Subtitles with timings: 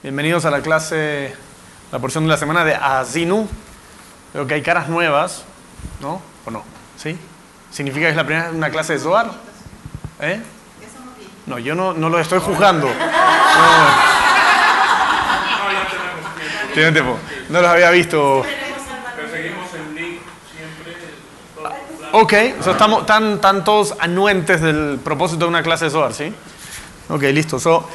[0.00, 1.34] Bienvenidos a la clase,
[1.90, 3.48] la porción de la semana de Azinu.
[4.32, 5.42] Veo que hay caras nuevas,
[6.00, 6.22] ¿no?
[6.46, 6.62] ¿O no?
[6.96, 7.18] ¿Sí?
[7.72, 9.32] ¿Significa que es la primera una clase de Zohar?
[10.20, 10.40] ¿Eh?
[11.46, 12.86] No, yo no, no lo estoy juzgando.
[12.86, 12.92] No,
[16.92, 17.18] tiempo.
[17.48, 18.44] No los había visto.
[22.12, 26.14] Ok, o sea, estamos tan, tan todos anuentes del propósito de una clase de Zohar,
[26.14, 26.32] ¿sí?
[27.08, 27.58] Ok, listo.
[27.58, 27.88] So,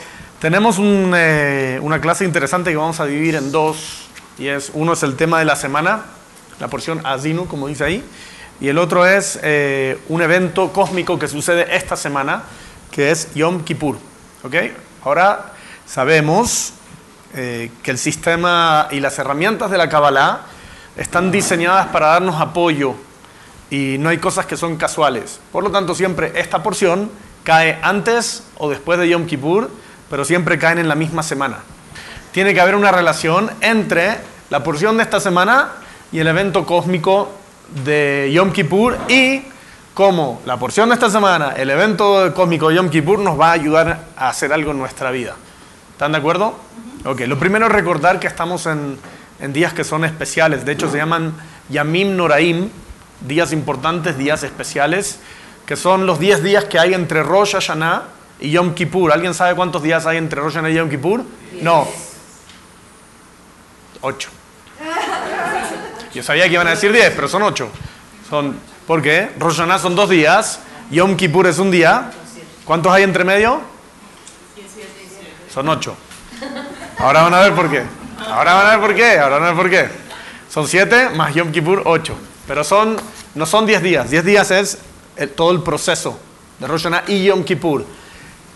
[0.43, 4.09] tenemos un, eh, una clase interesante que vamos a dividir en dos.
[4.37, 6.03] Y es, uno es el tema de la semana,
[6.59, 8.03] la porción Azinu, como dice ahí.
[8.59, 12.43] Y el otro es eh, un evento cósmico que sucede esta semana,
[12.91, 13.95] que es Yom Kippur.
[14.43, 14.55] ¿Ok?
[15.05, 15.53] Ahora
[15.85, 16.73] sabemos
[17.33, 20.41] eh, que el sistema y las herramientas de la Kabbalah
[20.97, 22.95] están diseñadas para darnos apoyo
[23.69, 25.39] y no hay cosas que son casuales.
[25.53, 27.09] Por lo tanto, siempre esta porción
[27.45, 29.69] cae antes o después de Yom Kippur,
[30.13, 31.57] pero siempre caen en la misma semana.
[32.31, 34.19] Tiene que haber una relación entre
[34.51, 35.71] la porción de esta semana
[36.11, 37.31] y el evento cósmico
[37.83, 39.41] de Yom Kippur y
[39.95, 43.51] cómo la porción de esta semana, el evento cósmico de Yom Kippur nos va a
[43.53, 45.33] ayudar a hacer algo en nuestra vida.
[45.93, 46.59] ¿Están de acuerdo?
[47.05, 48.99] Ok, lo primero es recordar que estamos en,
[49.39, 51.33] en días que son especiales, de hecho se llaman
[51.69, 52.69] Yamim Noraim,
[53.21, 55.17] días importantes, días especiales,
[55.65, 58.03] que son los 10 días que hay entre Rosh Hashanah
[58.39, 59.11] y Yom Kippur.
[59.11, 61.23] ¿Alguien sabe cuántos días hay entre Rosh Hashanah y Yom Kippur?
[61.61, 61.87] No.
[64.01, 64.29] 8.
[66.13, 67.69] Yo sabía que iban a decir 10, pero son 8.
[68.29, 69.31] Son, ¿Por qué?
[69.39, 70.59] Rosh Hashanah son dos días,
[70.91, 72.11] Yom Kippur es un día.
[72.65, 73.61] ¿Cuántos hay entre medio?
[75.53, 75.95] Son 8.
[76.99, 77.83] Ahora van a ver por qué.
[78.27, 79.19] Ahora van a ver por qué.
[79.19, 79.87] Ahora van a ver por qué.
[80.49, 82.15] Son 7 más Yom Kippur 8.
[82.47, 82.97] Pero son,
[83.35, 84.09] no son 10 días.
[84.09, 84.77] 10 días es
[85.15, 86.19] el- todo el proceso
[86.59, 87.85] de Rosh Hashanah y Yom Kippur.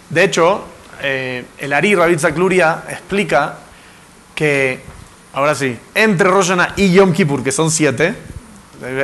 [0.09, 0.63] De hecho,
[1.01, 3.57] eh, el Ari Rabbi Zakluria explica
[4.33, 4.81] que,
[5.33, 8.15] ahora sí, entre Rosh Hashanah y Yom Kippur, que son 7,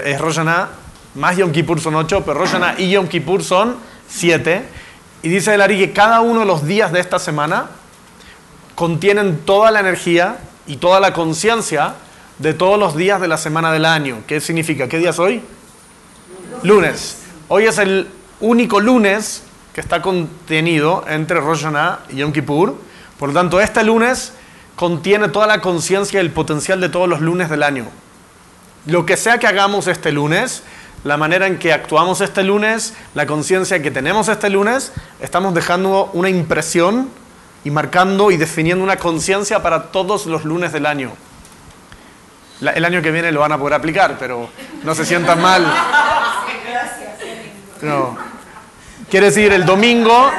[0.06, 0.70] es Rosh Hashanah
[1.16, 3.76] más Yom Kippur son 8, pero Rosh y Yom Kippur son
[4.10, 4.64] 7.
[5.22, 7.68] Y dice el Ari que cada uno de los días de esta semana
[8.76, 11.96] contienen toda la energía y toda la conciencia
[12.40, 14.24] de todos los días de la semana del año.
[14.26, 14.88] ¿Qué significa?
[14.88, 15.42] ¿Qué día es hoy?
[16.64, 17.20] Lunes.
[17.48, 18.08] Hoy es el
[18.40, 19.44] único lunes
[19.74, 22.76] que está contenido entre Rosh Hashanah y Yom Kippur.
[23.18, 24.34] Por lo tanto, este lunes
[24.76, 27.86] contiene toda la conciencia y el potencial de todos los lunes del año.
[28.86, 30.64] Lo que sea que hagamos este lunes,
[31.04, 34.92] la manera en que actuamos este lunes, la conciencia que tenemos este lunes,
[35.22, 37.10] estamos dejando una impresión
[37.64, 41.12] y marcando y definiendo una conciencia para todos los lunes del año.
[42.60, 44.50] La- el año que viene lo van a poder aplicar, pero
[44.84, 45.66] no se sientan mal.
[47.82, 48.18] No.
[49.14, 50.32] Quiere decir, el domingo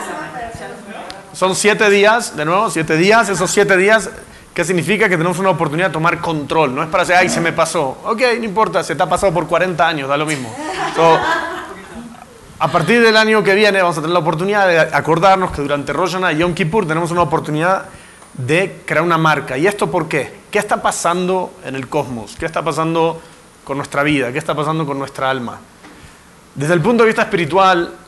[1.32, 4.10] son siete días, de nuevo, siete días, esos siete días,
[4.52, 5.08] ¿qué significa?
[5.08, 6.74] Que tenemos una oportunidad de tomar control.
[6.74, 7.98] No es para decir, ay, se me pasó.
[8.02, 10.52] Ok, no importa, se te ha pasado por 40 años, da lo mismo.
[10.96, 11.16] So,
[12.58, 15.92] a partir del año que viene vamos a tener la oportunidad de acordarnos que durante
[15.92, 17.84] Rosh Hashanah y Yom Kippur tenemos una oportunidad
[18.32, 19.56] de crear una marca.
[19.56, 20.40] ¿Y esto por qué?
[20.50, 22.34] ¿Qué está pasando en el cosmos?
[22.36, 23.22] ¿Qué está pasando
[23.62, 24.32] con nuestra vida?
[24.32, 25.60] ¿Qué está pasando con nuestra alma?
[26.56, 27.98] Desde el punto de vista espiritual,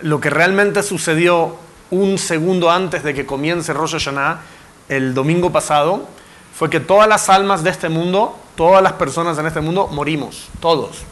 [0.00, 1.56] lo que realmente sucedió
[1.90, 4.40] un segundo antes de que comience Rosh Hashanah,
[4.88, 6.06] el domingo pasado,
[6.56, 10.48] fue que todas las almas de este mundo, todas las personas en este mundo, morimos,
[10.60, 11.02] todos.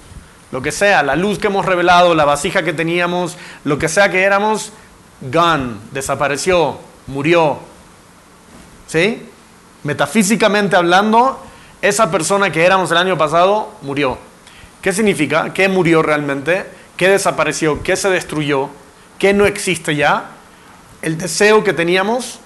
[0.52, 4.10] Lo que sea, la luz que hemos revelado, la vasija que teníamos, lo que sea
[4.10, 4.72] que éramos,
[5.20, 7.58] gone, desapareció, murió.
[8.86, 9.28] ¿Sí?
[9.82, 11.40] Metafísicamente hablando,
[11.82, 14.16] esa persona que éramos el año pasado murió.
[14.80, 15.52] ¿Qué significa?
[15.52, 16.66] ¿Qué murió realmente?
[16.96, 17.82] ¿Qué desapareció?
[17.82, 18.70] ¿Qué se destruyó?
[19.18, 20.30] ¿Qué no existe ya?
[21.02, 22.38] El deseo que teníamos,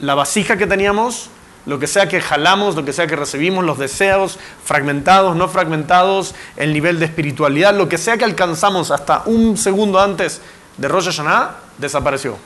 [0.00, 1.30] la vasija que teníamos,
[1.66, 6.34] lo que sea que jalamos, lo que sea que recibimos, los deseos fragmentados, no fragmentados,
[6.56, 10.40] el nivel de espiritualidad, lo que sea que alcanzamos hasta un segundo antes
[10.78, 12.38] de Rosh Hashanah, desapareció.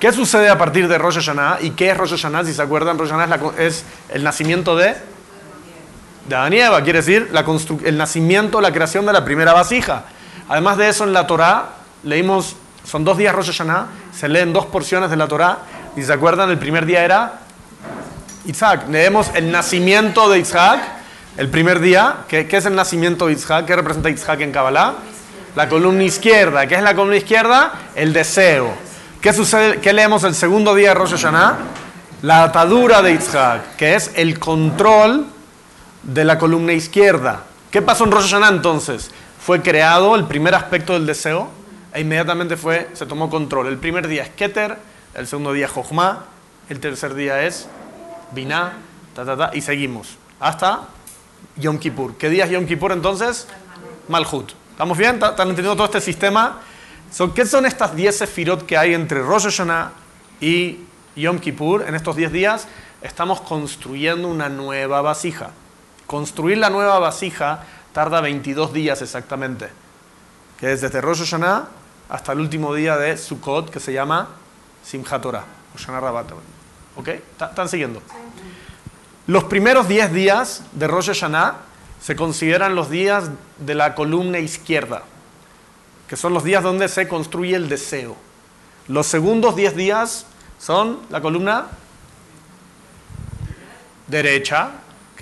[0.00, 1.58] ¿Qué sucede a partir de Rosh Hashanah?
[1.60, 2.44] ¿Y qué es Rosh Hashanah?
[2.44, 4.96] Si se acuerdan, Rosh Hashanah es, la es el nacimiento de,
[6.28, 6.52] de Adán
[6.84, 7.44] quiere decir la
[7.84, 10.04] el nacimiento, la creación de la primera vasija.
[10.52, 11.70] Además de eso, en la Torá
[12.02, 15.60] leímos, son dos días Rosh Hashanah, se leen dos porciones de la Torá,
[15.96, 17.40] y se acuerdan, el primer día era
[18.44, 18.82] Isaac.
[18.90, 20.82] Leemos el nacimiento de Isaac,
[21.38, 22.16] el primer día.
[22.28, 23.64] ¿Qué, qué es el nacimiento de Isaac?
[23.64, 24.96] ¿Qué representa Isaac en Kabbalah?
[25.56, 26.66] La columna izquierda.
[26.66, 27.72] ¿Qué es la columna izquierda?
[27.94, 28.74] El deseo.
[29.22, 29.80] ¿Qué sucede?
[29.80, 31.56] ¿Qué leemos el segundo día de Rosh Hashanah?
[32.20, 35.28] La atadura de Isaac, que es el control
[36.02, 37.44] de la columna izquierda.
[37.70, 39.10] ¿Qué pasó en Rosh Hashanah entonces?
[39.44, 41.48] Fue creado el primer aspecto del deseo
[41.92, 43.66] e inmediatamente fue, se tomó control.
[43.66, 44.78] El primer día es Keter,
[45.14, 46.26] el segundo día es Jochma,
[46.68, 47.66] el tercer día es
[48.30, 48.74] Binah,
[49.16, 50.82] ta, ta, ta, y seguimos hasta
[51.56, 52.14] Yom Kippur.
[52.16, 53.48] ¿Qué día es Yom Kippur entonces?
[54.06, 54.52] Malhut.
[54.70, 55.16] ¿Estamos bien?
[55.16, 56.60] ¿Están entendiendo todo este sistema?
[57.34, 59.90] ¿Qué son estas 10 sefirot que hay entre Rosh Hashanah
[60.40, 60.78] y
[61.16, 61.84] Yom Kippur?
[61.88, 62.68] En estos 10 días
[63.02, 65.50] estamos construyendo una nueva vasija.
[66.06, 69.68] Construir la nueva vasija tarda 22 días exactamente,
[70.58, 71.68] que es desde Rosh Hashanah
[72.08, 74.28] hasta el último día de Sukkot, que se llama
[74.84, 75.44] Simchat Torah,
[75.74, 76.32] o Rabat.
[76.96, 77.08] ¿Ok?
[77.08, 78.02] ¿Están siguiendo?
[79.26, 81.56] Los primeros 10 días de Rosh Hashanah
[82.00, 85.02] se consideran los días de la columna izquierda,
[86.08, 88.16] que son los días donde se construye el deseo.
[88.88, 90.26] Los segundos 10 días
[90.58, 91.66] son la columna
[94.08, 94.70] derecha,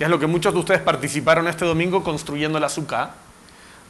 [0.01, 3.11] que es lo que muchos de ustedes participaron este domingo construyendo la azúcar.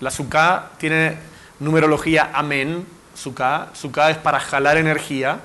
[0.02, 1.18] La azúcar tiene
[1.62, 2.86] numerología amén,
[3.16, 3.70] suká.
[3.72, 5.40] Suká es para jalar energía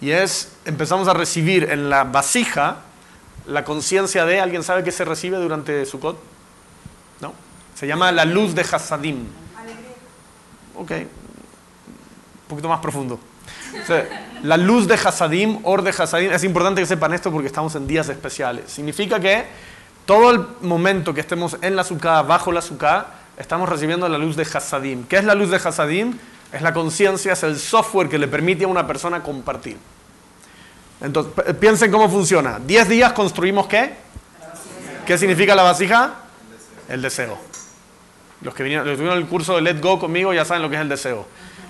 [0.00, 2.78] y es, empezamos a recibir en la vasija
[3.46, 6.18] la conciencia de, ¿alguien sabe qué se recibe durante Sukkot?
[7.20, 7.32] ¿No?
[7.76, 9.24] Se llama la luz de Hasadim.
[10.74, 13.20] Ok, un poquito más profundo.
[14.42, 17.86] la luz de Hasadim, or de Hasadim, es importante que sepan esto porque estamos en
[17.86, 18.64] días especiales.
[18.66, 19.68] Significa que
[20.08, 24.36] todo el momento que estemos en la Sukkah, bajo la Sukkah, estamos recibiendo la luz
[24.36, 25.04] de Hasadim.
[25.04, 26.16] ¿Qué es la luz de Hasadim?
[26.50, 29.76] Es la conciencia, es el software que le permite a una persona compartir.
[31.02, 32.58] Entonces, piensen cómo funciona.
[32.58, 33.96] Diez días construimos qué?
[35.04, 36.14] ¿Qué significa la vasija?
[36.88, 37.36] El deseo.
[38.40, 40.80] Los que vinieron, los el curso de Let Go conmigo ya saben lo que es
[40.80, 41.26] el deseo.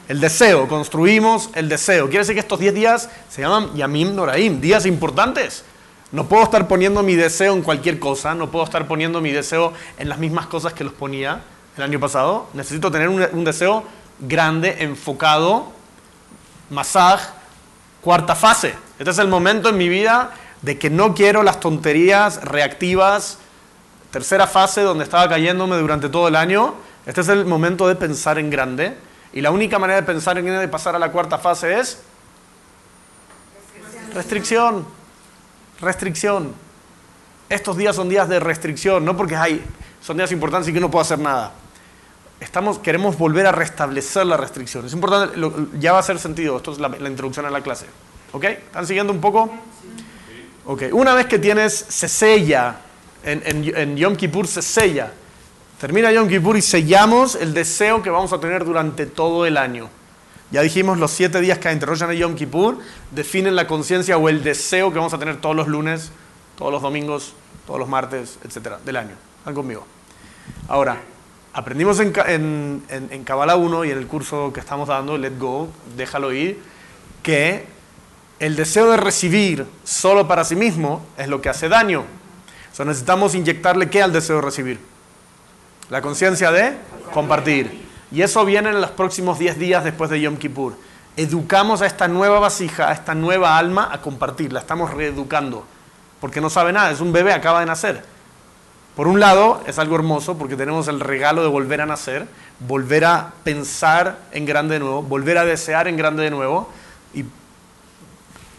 [0.06, 2.04] El deseo, construimos el deseo.
[2.04, 5.64] Quiere decir que estos diez días se llaman Yamim Noraim, días importantes.
[6.10, 9.74] No puedo estar poniendo mi deseo en cualquier cosa, no puedo estar poniendo mi deseo
[9.98, 11.42] en las mismas cosas que los ponía
[11.76, 12.48] el año pasado.
[12.54, 13.84] Necesito tener un, un deseo
[14.18, 15.72] grande, enfocado,
[16.70, 17.20] masaj,
[18.00, 18.74] cuarta fase.
[18.98, 20.32] Este es el momento en mi vida
[20.62, 23.38] de que no quiero las tonterías reactivas.
[24.10, 26.74] Tercera fase donde estaba cayéndome durante todo el año.
[27.06, 28.96] Este es el momento de pensar en grande.
[29.32, 32.00] Y la única manera de pensar en grande y pasar a la cuarta fase es
[34.14, 34.97] restricción.
[35.80, 36.52] Restricción.
[37.48, 39.64] Estos días son días de restricción, no porque hay,
[40.02, 41.52] son días importantes y que no puedo hacer nada.
[42.40, 44.86] Estamos, queremos volver a restablecer la restricción.
[44.86, 45.38] Es importante,
[45.78, 47.86] ya va a hacer sentido, esto es la introducción a la clase.
[48.32, 48.44] ¿Ok?
[48.44, 49.50] ¿Están siguiendo un poco?
[50.66, 52.76] Ok, una vez que tienes, se sella,
[53.24, 55.10] en, Yom Kippur se sella.
[55.80, 59.88] Termina Yom Kippur y sellamos el deseo que vamos a tener durante todo el año.
[60.50, 62.78] Ya dijimos, los siete días que entre Rosh y Yom Kippur
[63.10, 66.10] definen la conciencia o el deseo que vamos a tener todos los lunes,
[66.56, 67.34] todos los domingos,
[67.66, 69.14] todos los martes, etcétera, del año.
[69.40, 69.86] ¿Están conmigo?
[70.68, 71.02] Ahora,
[71.52, 72.12] aprendimos en,
[72.88, 76.62] en, en Kabbalah 1 y en el curso que estamos dando, Let Go, déjalo ir,
[77.22, 77.66] que
[78.38, 82.04] el deseo de recibir solo para sí mismo es lo que hace daño.
[82.72, 84.78] So, necesitamos inyectarle qué al deseo de recibir?
[85.90, 86.74] La conciencia de
[87.12, 87.87] compartir.
[88.10, 90.74] Y eso viene en los próximos 10 días después de Yom Kippur.
[91.16, 94.52] Educamos a esta nueva vasija, a esta nueva alma a compartir.
[94.52, 95.64] La estamos reeducando.
[96.20, 98.02] Porque no sabe nada, es un bebé, acaba de nacer.
[98.96, 102.26] Por un lado, es algo hermoso porque tenemos el regalo de volver a nacer,
[102.58, 106.68] volver a pensar en grande de nuevo, volver a desear en grande de nuevo.
[107.14, 107.24] Y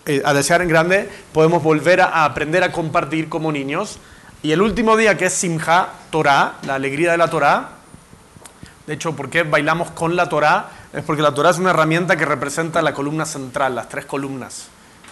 [0.05, 3.99] eh, a desear en grande, podemos volver a, aprender a compartir como niños.
[4.41, 7.78] Y el último día, que es Simha Torah, la alegría de la Torah,
[8.89, 10.71] de hecho, ¿por qué bailamos con la Torah?
[10.91, 14.69] Es porque la Torah es una herramienta que representa la columna central, las tres columnas.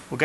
[0.09, 0.23] ¿Ok?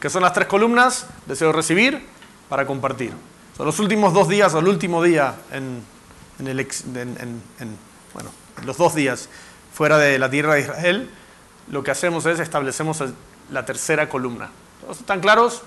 [0.00, 1.06] ¿Qué son las tres columnas?
[1.26, 2.02] Deseo recibir
[2.48, 3.12] para compartir.
[3.58, 5.82] Son los últimos dos días, o el último día, en,
[6.38, 6.66] el,
[8.14, 8.30] bueno,
[8.64, 9.28] los dos días
[9.74, 11.10] fuera de la tierra de Israel,
[11.70, 13.04] lo que hacemos es establecemos
[13.50, 14.48] la tercera columna.
[14.90, 15.60] ¿Están claros?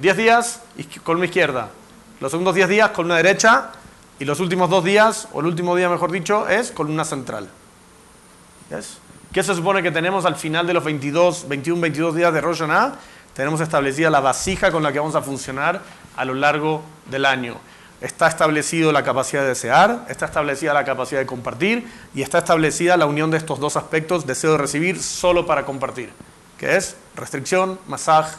[0.00, 0.62] Diez días,
[1.04, 1.68] columna izquierda.
[2.18, 3.72] Los segundos diez días, columna derecha.
[4.18, 7.48] Y los últimos dos días, o el último día mejor dicho, es columna central.
[9.32, 12.62] ¿Qué se supone que tenemos al final de los 22, 21, 22 días de Rosh
[13.34, 15.80] Tenemos establecida la vasija con la que vamos a funcionar
[16.16, 17.56] a lo largo del año.
[18.00, 22.96] Está establecido la capacidad de desear, está establecida la capacidad de compartir y está establecida
[22.96, 26.10] la unión de estos dos aspectos, deseo de recibir solo para compartir
[26.58, 28.36] que es restricción, masaje,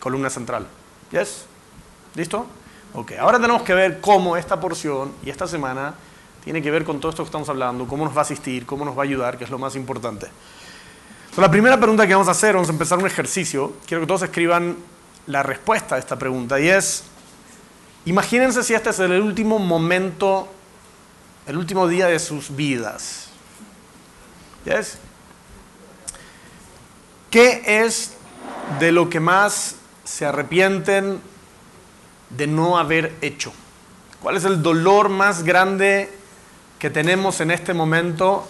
[0.00, 0.66] columna central.
[1.12, 1.44] ¿Yes?
[2.14, 2.46] ¿Listo?
[2.98, 5.94] Ok, ahora tenemos que ver cómo esta porción y esta semana
[6.42, 8.84] tiene que ver con todo esto que estamos hablando, cómo nos va a asistir, cómo
[8.84, 10.26] nos va a ayudar, que es lo más importante.
[11.36, 13.74] la primera pregunta que vamos a hacer, vamos a empezar un ejercicio.
[13.86, 14.76] Quiero que todos escriban
[15.28, 17.04] la respuesta a esta pregunta y es,
[18.04, 20.48] imagínense si este es el último momento,
[21.46, 23.28] el último día de sus vidas.
[27.30, 28.14] ¿Qué es
[28.80, 31.27] de lo que más se arrepienten
[32.30, 33.52] de no haber hecho?
[34.22, 36.10] ¿Cuál es el dolor más grande
[36.78, 38.46] que tenemos en este momento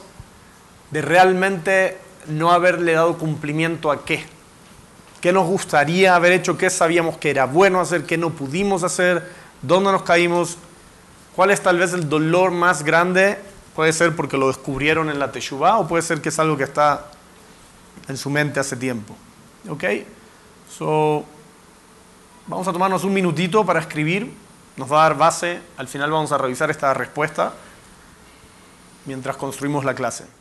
[0.91, 4.25] de realmente no haberle dado cumplimiento a qué?
[5.21, 6.57] ¿Qué nos gustaría haber hecho?
[6.57, 8.05] ¿Qué sabíamos que era bueno hacer?
[8.05, 9.31] ¿Qué no pudimos hacer?
[9.63, 10.57] ¿Dónde nos caímos?
[11.35, 13.39] ¿Cuál es tal vez el dolor más grande?
[13.75, 16.65] Puede ser porque lo descubrieron en la Teshuvah o puede ser que es algo que
[16.65, 17.07] está
[18.09, 19.15] en su mente hace tiempo.
[19.69, 19.85] ¿Ok?
[20.77, 21.25] So,
[22.49, 24.33] vamos a tomarnos un minutito para escribir.
[24.77, 25.61] Nos va a dar base.
[25.77, 27.53] Al final vamos a revisar esta respuesta
[29.07, 30.38] mientras construimos la clase.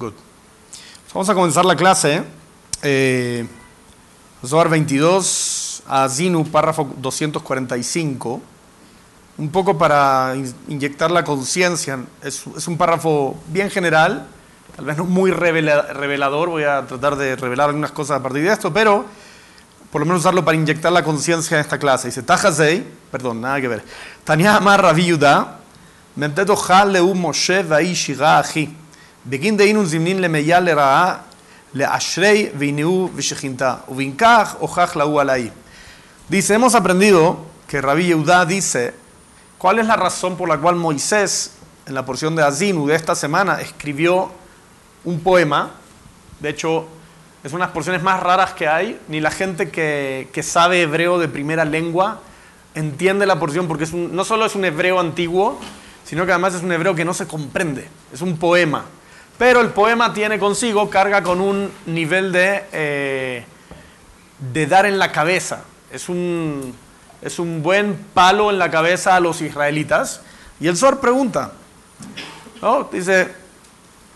[0.00, 0.14] Good.
[1.12, 2.24] Vamos a comenzar la clase.
[2.80, 3.46] Eh,
[4.42, 8.40] Zohar 22, a Zinu, párrafo 245.
[9.36, 10.32] Un poco para
[10.68, 11.98] inyectar la conciencia.
[12.22, 14.26] Es, un párrafo bien general,
[14.74, 16.48] tal vez no muy revelador.
[16.48, 19.04] Voy a tratar de revelar algunas cosas a partir de esto, pero
[19.92, 22.08] por lo menos usarlo para inyectar la conciencia en esta clase.
[22.08, 23.84] Dice, Tajazei, perdón, nada que ver.
[24.24, 25.58] Tania Amar Rabiuda,
[26.16, 28.79] Menteto Leu Moshe Vai Shiga Aji.
[29.25, 31.17] בגין דהיינו זמנין למיה לרעה,
[31.75, 35.51] לאשרי veineu vishechinta, ubinkach ojach la alai.
[36.29, 38.93] Dice, hemos aprendido que Rabbi Yehuda dice,
[39.57, 41.51] ¿cuál es la razón por la cual Moisés,
[41.85, 44.31] en la porción de Azinu de esta semana, escribió
[45.03, 45.71] un poema?
[46.39, 46.87] De hecho,
[47.43, 48.99] es una de las porciones más raras que hay.
[49.09, 52.21] Ni la gente que, que sabe hebreo de primera lengua
[52.73, 55.59] entiende la porción porque es un, no solo es un hebreo antiguo,
[56.05, 57.87] sino que además es un hebreo que no se comprende.
[58.13, 58.85] Es un poema.
[59.40, 63.44] pero el poema tiene consigo, carga con un nivel de, eh,
[64.38, 65.62] de dar en la cabeza.
[65.90, 66.74] Es un,
[67.22, 70.20] es un buen palo en la cabeza a los israelitas.
[70.60, 71.52] Y el Sor pregunta,
[72.92, 73.32] dice,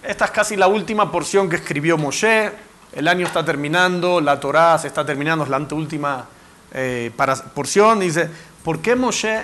[0.02, 2.52] esta es casi la última porción que escribió Moshe,
[2.92, 6.26] el año está terminando, la Torá se está terminando, es la anteúltima
[6.70, 7.10] eh,
[7.54, 8.00] porción.
[8.00, 8.28] Dice,
[8.62, 9.42] ¿por qué Moshe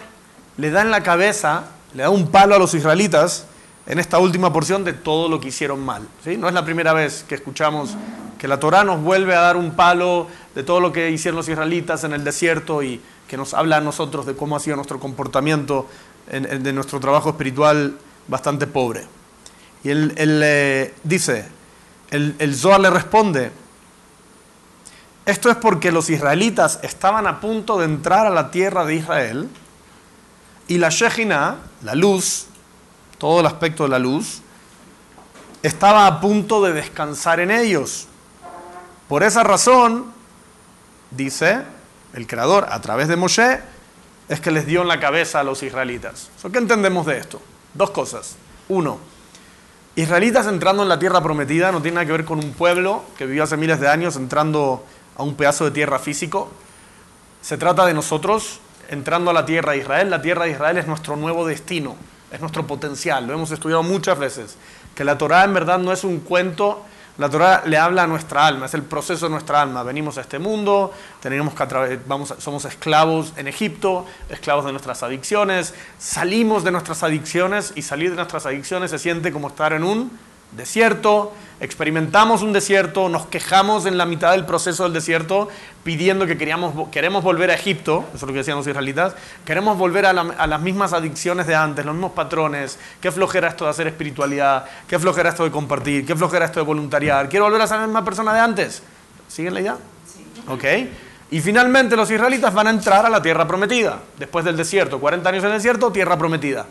[0.58, 3.46] le da en la cabeza, le da un palo a los israelitas
[3.90, 6.06] en esta última porción de todo lo que hicieron mal.
[6.22, 6.36] ¿sí?
[6.36, 7.96] No es la primera vez que escuchamos
[8.38, 11.48] que la Torá nos vuelve a dar un palo de todo lo que hicieron los
[11.48, 15.00] israelitas en el desierto y que nos habla a nosotros de cómo ha sido nuestro
[15.00, 15.88] comportamiento
[16.30, 19.06] de nuestro trabajo espiritual bastante pobre.
[19.82, 21.48] Y él, eh, dice,
[22.10, 23.50] el, el Zohar le responde,
[25.26, 29.48] esto es porque los israelitas estaban a punto de entrar a la tierra de Israel
[30.68, 32.46] y la Shejina, la luz,
[33.20, 34.40] todo el aspecto de la luz,
[35.62, 38.08] estaba a punto de descansar en ellos.
[39.08, 40.06] Por esa razón,
[41.10, 41.60] dice
[42.14, 43.60] el Creador a través de Moshe,
[44.28, 46.30] es que les dio en la cabeza a los israelitas.
[46.50, 47.42] ¿Qué entendemos de esto?
[47.74, 48.36] Dos cosas.
[48.70, 48.98] Uno,
[49.96, 53.26] israelitas entrando en la tierra prometida no tiene nada que ver con un pueblo que
[53.26, 54.82] vivió hace miles de años entrando
[55.14, 56.50] a un pedazo de tierra físico.
[57.42, 60.08] Se trata de nosotros entrando a la tierra de Israel.
[60.08, 61.96] La tierra de Israel es nuestro nuevo destino
[62.30, 64.56] es nuestro potencial, lo hemos estudiado muchas veces,
[64.94, 66.84] que la Torah en verdad no es un cuento,
[67.18, 69.82] la Torah le habla a nuestra alma, es el proceso de nuestra alma.
[69.82, 71.98] Venimos a este mundo, tenemos que
[72.38, 78.16] somos esclavos en Egipto, esclavos de nuestras adicciones, salimos de nuestras adicciones y salir de
[78.16, 80.18] nuestras adicciones se siente como estar en un
[80.52, 85.48] desierto, experimentamos un desierto, nos quejamos en la mitad del proceso del desierto
[85.84, 89.14] pidiendo que queríamos, queremos volver a Egipto, eso es lo que decían los israelitas,
[89.44, 93.70] queremos volver a, las mismas adicciones de antes, los mismos patrones, qué flojera esto de
[93.70, 97.66] hacer espiritualidad, qué flojera esto de compartir, qué flojera esto de voluntariar, quiero volver a
[97.66, 98.82] ser la misma persona de antes.
[99.28, 99.76] ¿Siguen la idea?
[100.06, 100.24] Sí.
[100.48, 100.64] Ok.
[101.30, 105.28] Y finalmente los israelitas van a entrar a la tierra prometida, después del desierto, 40
[105.28, 106.66] años en el desierto, tierra prometida.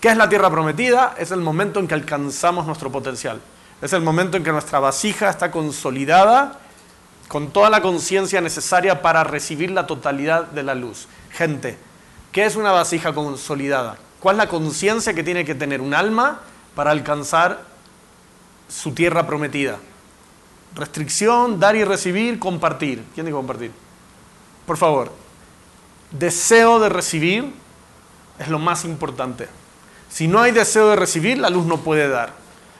[0.00, 1.14] ¿Qué es la tierra prometida?
[1.18, 3.38] Es el momento en que alcanzamos nuestro potencial.
[3.82, 6.58] Es el momento en que nuestra vasija está consolidada
[7.28, 11.06] con toda la conciencia necesaria para recibir la totalidad de la luz.
[11.30, 11.78] Gente,
[12.32, 13.98] ¿qué es una vasija consolidada?
[14.20, 16.40] ¿Cuál es la conciencia que tiene que tener un alma
[16.74, 17.62] para alcanzar
[18.68, 19.76] su tierra prometida?
[20.74, 23.04] Restricción, dar y recibir, compartir.
[23.14, 23.72] ¿Quién dice compartir?
[24.66, 25.12] Por favor,
[26.10, 27.52] deseo de recibir
[28.38, 29.59] es lo más importante.
[30.10, 32.32] Si no hay deseo de recibir, la luz no puede dar.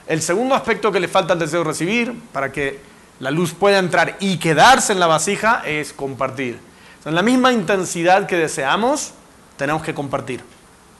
[0.07, 2.81] El segundo aspecto que le falta al deseo de recibir, para que
[3.21, 6.59] la luz pueda entrar y quedarse en la vasija, es compartir.
[7.05, 9.13] En la misma intensidad que deseamos,
[9.57, 10.43] tenemos que compartir.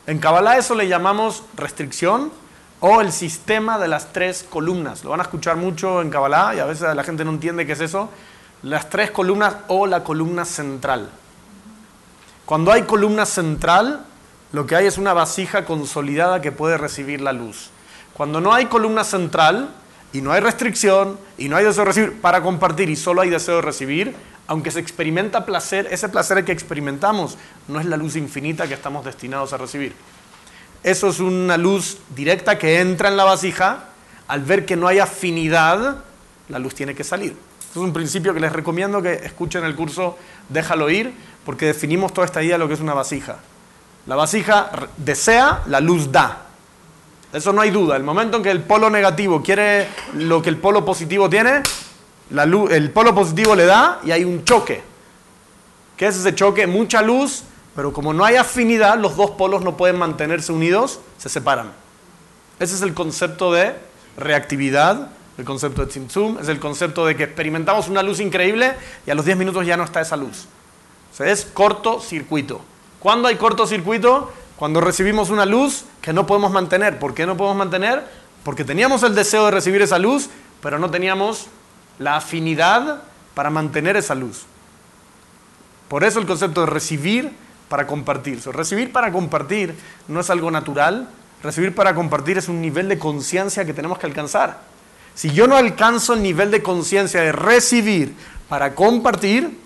[0.07, 2.33] En Kabbalah eso le llamamos restricción
[2.79, 5.05] o el sistema de las tres columnas.
[5.05, 7.73] Lo van a escuchar mucho en Kabbalah y a veces la gente no entiende qué
[7.73, 8.09] es eso.
[8.63, 11.11] Las tres columnas o la columna central.
[12.47, 14.05] Cuando hay columna central,
[14.53, 17.71] lo que hay es una vasija consolidada que puede recibir la luz.
[18.13, 19.71] Cuando no hay columna central
[20.13, 23.31] y no hay restricción y no hay deseo de recibir para compartir y solo hay
[23.31, 24.15] deseo de recibir,
[24.49, 27.39] aunque se experimenta placer, ese placer que experimentamos
[27.69, 29.95] no es la luz infinita que estamos destinados a recibir.
[30.83, 33.85] Eso es una luz directa que entra en la vasija.
[34.27, 36.03] Al ver que no hay afinidad,
[36.49, 37.37] la luz tiene que salir.
[37.71, 41.15] es un principio que les recomiendo que escuchen el curso Déjalo ir,
[41.45, 43.39] porque definimos toda esta idea de lo que es una vasija.
[44.07, 46.47] La vasija desea, la luz da.
[47.33, 47.97] Eso no hay duda.
[47.97, 51.63] El momento en que el polo negativo quiere lo que el polo positivo tiene,
[52.31, 54.83] la luz, el polo positivo le da y hay un choque.
[55.97, 56.67] ¿Qué es ese choque?
[56.67, 57.45] Mucha luz,
[57.77, 61.73] pero como no hay afinidad, los dos polos no pueden mantenerse unidos, se separan.
[62.59, 63.75] Ese es el concepto de
[64.17, 68.75] reactividad, el concepto de Tzimtzum, es el concepto de que experimentamos una luz increíble
[69.07, 70.47] y a los 10 minutos ya no está esa luz.
[71.13, 72.61] O sea, es cortocircuito.
[73.01, 74.31] ¿Cuándo hay cortocircuito?
[74.57, 76.99] Cuando recibimos una luz que no podemos mantener.
[76.99, 78.05] ¿Por qué no podemos mantener?
[78.45, 80.29] Porque teníamos el deseo de recibir esa luz,
[80.63, 81.47] pero no teníamos
[81.99, 83.03] la afinidad
[83.35, 84.45] para mantener esa luz.
[85.89, 87.33] Por eso el concepto de recibir
[87.71, 88.39] para compartir.
[88.53, 89.75] recibir para compartir
[90.07, 91.09] no es algo natural.
[91.43, 94.59] Recibir para compartir es un nivel de conciencia que tenemos que alcanzar.
[95.15, 98.15] Si yo no alcanzo el nivel de conciencia de recibir
[98.51, 99.59] para compartir,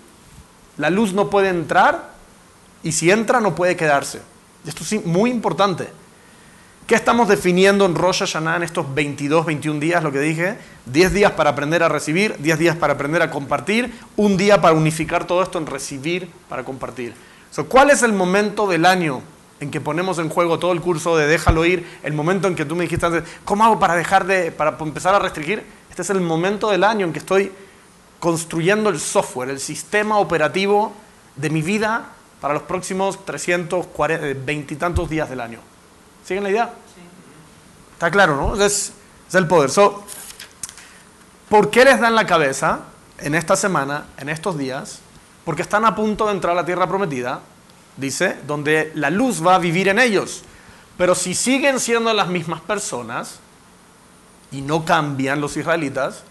[0.77, 2.14] la luz no puede entrar
[2.83, 4.21] y si entra no puede quedarse.
[4.65, 5.89] Esto es muy importante.
[6.87, 10.03] ¿Qué estamos definiendo en Rosh Hashanah en estos 22, 21 días?
[10.03, 13.91] Lo que dije, 10 días para aprender a recibir, 10 días para aprender a compartir,
[14.15, 17.15] un día para unificar todo esto en recibir para compartir.
[17.69, 19.21] ¿Cuál es el momento del año
[19.59, 21.87] en que ponemos en juego todo el curso de déjalo ir?
[22.03, 25.15] El momento en que tú me dijiste antes, ¿cómo hago para dejar de, para empezar
[25.15, 25.63] a restringir?
[25.89, 27.51] Este es el momento del año en que estoy
[28.19, 30.93] construyendo el software, el sistema operativo
[31.35, 32.09] de mi vida
[32.45, 35.57] para los próximos 320 y tantos días del año.
[36.23, 36.73] ¿Siguen la idea?
[36.93, 37.01] Sí.
[37.93, 38.63] Está claro, ¿no?
[38.63, 38.93] Es,
[39.27, 39.71] es el poder.
[41.49, 42.81] ¿Por qué les dan la cabeza
[43.17, 44.99] en esta semana, en estos días?
[45.43, 47.41] Porque están a punto de entrar a la tierra prometida,
[47.97, 50.43] dice, donde la luz va a vivir en ellos.
[50.99, 53.39] Pero si siguen siendo las mismas personas
[54.51, 56.21] y no cambian los israelitas,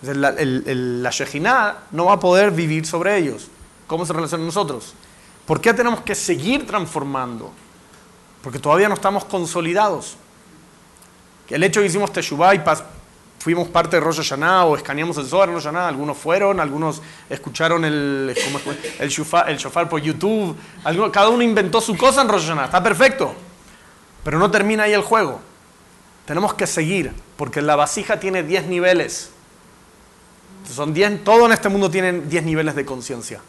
[0.00, 3.48] la, la Shejinah no va a poder vivir sobre ellos.
[3.86, 4.94] ¿Cómo se relaciona nosotros?
[5.50, 7.50] ¿Por qué tenemos que seguir transformando?
[8.42, 10.16] porque todavía no estamos consolidados.
[11.48, 12.62] El hecho de que hicimos Teshuvah y
[13.40, 17.02] fuimos parte de Rosh Hashanah o escaneamos el Zohar en Rosh Hashanah, algunos fueron, algunos
[17.28, 18.34] escucharon el,
[18.98, 20.56] el, shofar, por YouTube,
[21.12, 23.34] cada uno inventó su cosa en Rosh Hashanah, está perfecto,
[24.22, 25.40] pero no termina ahí el juego.
[26.26, 29.30] Tenemos que seguir, porque la vasija tiene 10 niveles.
[30.72, 33.40] Son 10, todo en este mundo tiene 10 niveles de conciencia.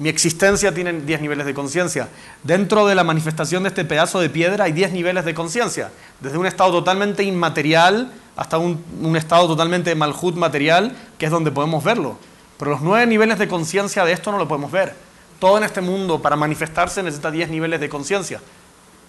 [0.00, 2.08] Mi existencia tiene 10 niveles de conciencia.
[2.42, 5.90] Dentro de la manifestación de este pedazo de piedra hay 10 niveles de conciencia.
[6.20, 8.82] Desde un estado totalmente inmaterial hasta un,
[9.14, 12.16] estado totalmente malhut material, que es donde podemos verlo.
[12.58, 14.94] Pero los 9 niveles de conciencia de esto no lo podemos ver.
[15.38, 18.40] Todo en este mundo para manifestarse necesita 10 niveles de conciencia.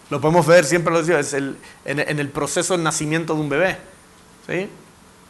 [0.09, 3.47] Lo podemos ver, siempre lo decía, es el, en, el proceso del nacimiento de un
[3.47, 3.77] bebé.
[4.45, 4.67] ¿sí?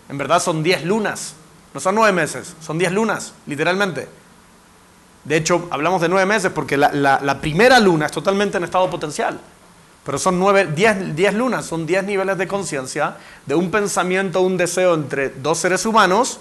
[0.10, 1.36] En verdad son 10 lunas.
[1.72, 4.21] No son 9 meses, son 10 lunas, literalmente.
[5.24, 9.40] De hecho, hablamos de nueve meses porque la, primera luna es totalmente en estado potencial.
[10.04, 14.96] Pero son nueve, diez, lunas, son diez niveles de conciencia de un pensamiento, un deseo
[14.96, 16.40] entre dos seres humanos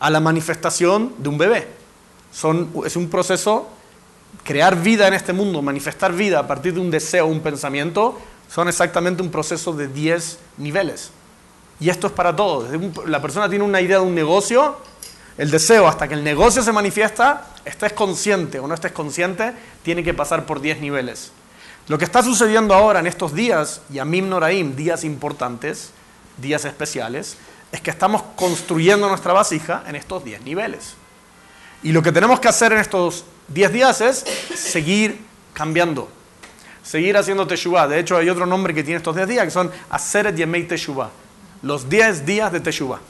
[0.00, 1.68] a la manifestación de un bebé.
[2.84, 3.68] Es un proceso,
[4.44, 8.18] crear vida en este mundo, manifestar vida a partir de un deseo, un pensamiento,
[8.50, 11.10] son exactamente un proceso de diez niveles.
[11.78, 12.68] Y esto es para todos.
[13.06, 14.76] La persona tiene una idea de un negocio,
[15.38, 20.02] el deseo, hasta que el negocio se manifiesta, estés consciente o no estés consciente, tiene
[20.02, 21.32] que pasar por 10 niveles.
[21.88, 25.90] Lo que está sucediendo ahora en estos días, y Yamim Noraim, días importantes,
[26.38, 27.36] días especiales,
[27.70, 30.94] es que estamos construyendo nuestra vasija en estos 10 niveles.
[31.82, 35.20] Y lo que tenemos que hacer en estos 10 días es seguir
[35.52, 36.08] cambiando,
[36.82, 37.86] seguir haciendo Teshuvah.
[37.86, 41.10] De hecho, hay otro nombre que tiene estos 10 días que son Aseret Yemei Teshuvah,
[41.62, 43.00] los 10 días de Teshuvah.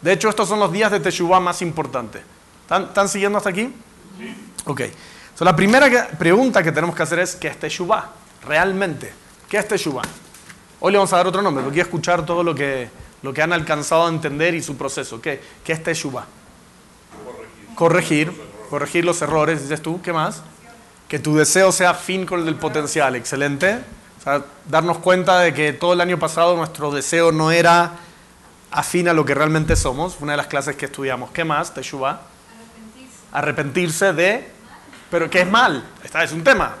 [0.00, 2.22] De hecho, estos son los días de Teshuvah más importantes.
[2.62, 3.72] ¿Están, siguiendo hasta aquí?
[4.18, 4.34] Sí.
[4.66, 4.82] Ok.
[5.40, 8.10] la primera pregunta que tenemos que hacer es, ¿qué es Teshuvah?
[8.46, 9.12] Realmente,
[9.48, 10.02] ¿qué es Teshuvah?
[10.80, 12.88] Hoy le vamos a dar otro nombre, porque quiero escuchar todo lo que,
[13.22, 15.20] lo que han alcanzado a entender y su proceso.
[15.20, 16.26] ¿Qué, qué es Teshuvah?
[17.74, 18.32] Corregir.
[18.70, 20.00] Corregir, los errores, dices tú.
[20.02, 20.42] ¿Qué más?
[21.08, 23.16] Que tu deseo sea fin con el del potencial.
[23.16, 23.78] Excelente.
[24.18, 27.92] O sea, darnos cuenta de que todo el año pasado nuestro deseo no era
[28.70, 30.16] afín a lo que realmente somos.
[30.20, 31.30] Una de las clases que estudiamos.
[31.30, 31.74] ¿Qué más?
[31.74, 32.20] Teshuvah.
[32.20, 33.18] Arrepentirse.
[33.32, 34.48] Arrepentirse de...
[35.10, 35.84] Pero que es mal.
[36.04, 36.76] Esta es un tema.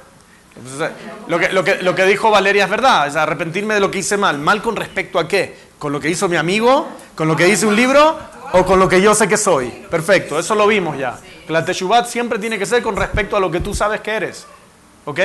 [1.28, 3.06] lo, que, lo, que, lo que dijo Valeria es verdad.
[3.06, 4.38] Es arrepentirme de lo que hice mal.
[4.38, 5.56] ¿Mal con respecto a qué?
[5.78, 6.88] ¿Con lo que hizo mi amigo?
[7.14, 8.18] ¿Con lo que dice un libro?
[8.52, 9.68] ¿O con lo que yo sé que soy?
[9.90, 10.38] Perfecto.
[10.38, 11.18] Eso lo vimos ya.
[11.48, 14.46] La Teshuvah siempre tiene que ser con respecto a lo que tú sabes que eres.
[15.04, 15.20] ¿Ok?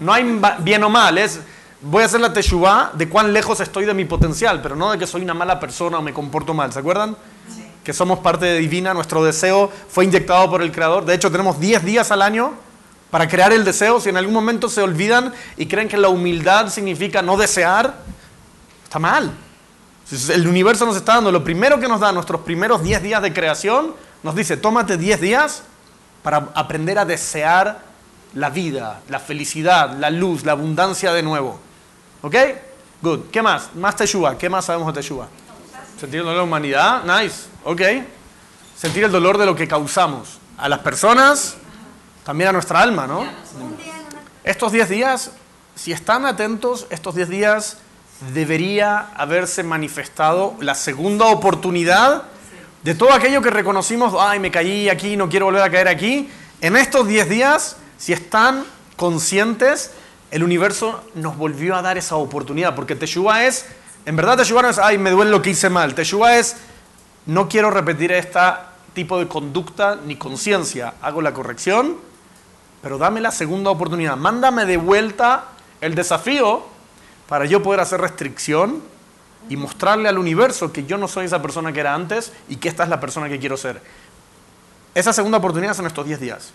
[0.00, 1.40] No hay bien o mal, es
[1.80, 4.98] voy a hacer la Teshuvah de cuán lejos estoy de mi potencial, pero no de
[4.98, 6.72] que soy una mala persona o me comporto mal.
[6.72, 7.16] ¿Se acuerdan?
[7.84, 11.04] Que somos parte de divina, nuestro deseo fue inyectado por el Creador.
[11.04, 12.54] De hecho, tenemos 10 días al año
[13.10, 14.00] para crear el deseo.
[14.00, 17.94] Si en algún momento se olvidan y creen que la humildad significa no desear,
[18.84, 19.32] está mal.
[20.30, 23.32] El universo nos está dando lo primero que nos da nuestros primeros 10 días de
[23.32, 25.62] creación nos dice, tómate 10 días
[26.22, 27.80] para aprender a desear
[28.34, 31.60] la vida, la felicidad, la luz, la abundancia de nuevo.
[32.22, 32.34] ¿Ok?
[33.00, 33.20] Good.
[33.30, 33.74] ¿Qué más?
[33.74, 34.36] Más Teshuvah.
[34.36, 35.28] ¿Qué más sabemos de Teshuvah?
[36.00, 37.04] Sentir el dolor de la humanidad.
[37.04, 37.46] Nice.
[37.64, 37.82] ¿Ok?
[38.76, 40.38] Sentir el dolor de lo que causamos.
[40.56, 41.56] A las personas,
[42.24, 43.24] también a nuestra alma, ¿no?
[44.42, 45.30] Estos 10 días,
[45.74, 47.78] si están atentos, estos 10 días
[48.34, 52.24] debería haberse manifestado la segunda oportunidad
[52.82, 56.30] de todo aquello que reconocimos, ay, me caí aquí, no quiero volver a caer aquí,
[56.60, 58.64] en estos 10 días, si están
[58.96, 59.92] conscientes,
[60.30, 63.66] el universo nos volvió a dar esa oportunidad, porque Teshuvah es,
[64.04, 66.56] en verdad Teshuvah no es, ay, me duele lo que hice mal, Teshuvah es,
[67.26, 68.40] no quiero repetir este
[68.94, 71.96] tipo de conducta ni conciencia, hago la corrección,
[72.82, 75.44] pero dame la segunda oportunidad, mándame de vuelta
[75.80, 76.62] el desafío
[77.28, 78.82] para yo poder hacer restricción
[79.48, 82.68] y mostrarle al universo que yo no soy esa persona que era antes y que
[82.68, 83.80] esta es la persona que quiero ser.
[84.94, 86.52] Esa segunda oportunidad son estos 10 días.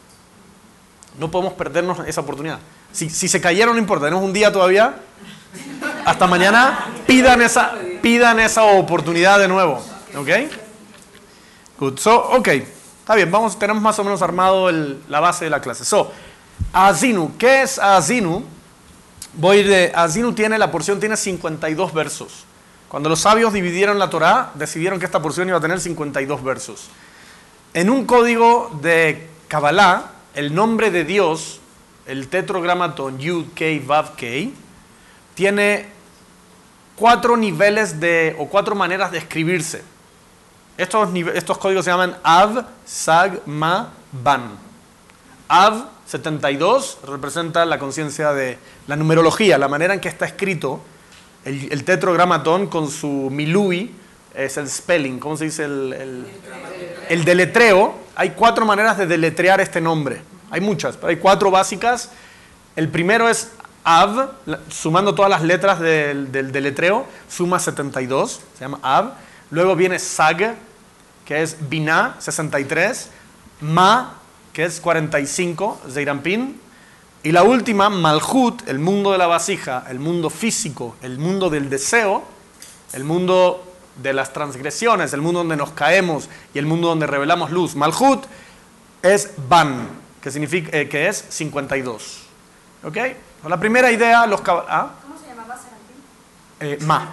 [1.19, 2.59] No podemos perdernos esa oportunidad.
[2.93, 4.95] Si, se cayeron, no importa, tenemos un día todavía.
[6.05, 9.83] Hasta mañana, pidan esa, pidan esa oportunidad de nuevo.
[10.15, 10.29] ¿Ok?
[11.79, 11.97] Good.
[11.99, 12.47] So, ok.
[12.47, 15.83] Está bien, vamos, tenemos más o menos armado la base de la clase.
[15.83, 16.11] So,
[16.71, 17.35] Azinu.
[17.37, 18.43] ¿Qué es Azinu?
[19.33, 19.91] Voy de.
[19.93, 22.45] Azinu tiene, la porción tiene 52 versos.
[22.87, 26.89] Cuando los sabios dividieron la Torá, decidieron que esta porción iba a tener 52 versos.
[27.73, 31.59] En un código de Kabbalah, el nombre de Dios,
[32.05, 34.53] el tetrogramaton Yud Kei
[35.35, 35.85] tiene
[36.95, 39.83] cuatro niveles de, o cuatro maneras de escribirse.
[40.77, 44.57] Estos, estos códigos se llaman Av, Sag, Ma, Ban.
[45.47, 50.81] Av 72 representa la conciencia de la numerología, la manera en que está escrito
[51.45, 53.91] el, tetrogramatón con su milui
[54.33, 55.65] es el spelling, ¿cómo se dice?
[55.65, 56.25] El,
[57.09, 57.95] el, deletreo.
[58.15, 60.21] Hay cuatro maneras de deletrear este nombre.
[60.53, 62.11] Hay muchas, pero hay cuatro básicas.
[62.75, 63.49] El primero es
[63.83, 64.29] Av,
[64.69, 69.13] sumando todas las letras del, del deletreo, suma 72, se llama Av.
[69.49, 70.55] Luego viene Sag,
[71.25, 73.09] que es Binah, 63.
[73.61, 74.13] Ma,
[74.53, 76.61] que es 45, Zeirampin.
[77.23, 81.67] Y la última, Malhut, el mundo de la vasija, el mundo físico, el mundo del
[81.67, 82.23] deseo,
[82.93, 87.49] el mundo de las transgresiones, el mundo donde nos caemos y el mundo donde revelamos
[87.49, 87.75] luz.
[87.75, 88.25] Malhut
[89.01, 92.23] es Ban, que, significa, eh, que es 52.
[92.85, 92.97] ¿Ok?
[93.45, 94.91] La primera idea, los ¿ah?
[95.01, 95.59] ¿Cómo se llamaba
[96.61, 97.09] eh, Ma.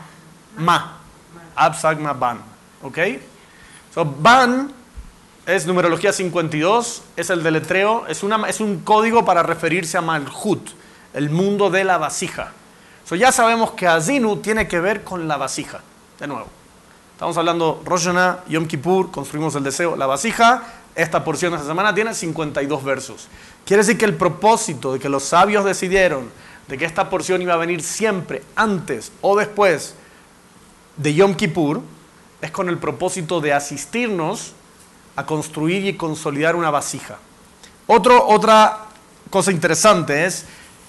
[0.56, 0.98] Ma.
[1.56, 2.40] Absagma Ban.
[2.82, 2.98] ¿Ok?
[3.92, 4.72] So, Ban
[5.44, 10.70] es numerología 52, es el deletreo, es, una, es un código para referirse a Malhut,
[11.12, 12.52] el mundo de la vasija.
[13.04, 15.80] So ya sabemos que Azinu tiene que ver con la vasija,
[16.20, 16.46] de nuevo.
[17.14, 18.08] Estamos hablando Rosh
[18.48, 20.62] Yom Kippur, construimos el deseo, la vasija.
[21.00, 23.28] Esta porción de esta semana tiene 52 versos.
[23.64, 26.30] Quiere decir que el propósito de que los sabios decidieron
[26.68, 29.94] de que esta porción iba a venir siempre antes o después
[30.98, 31.80] de Yom Kippur
[32.42, 34.52] es con el propósito de asistirnos
[35.16, 37.16] a construir y consolidar una vasija.
[37.86, 38.80] otra
[39.30, 40.44] cosa interesante es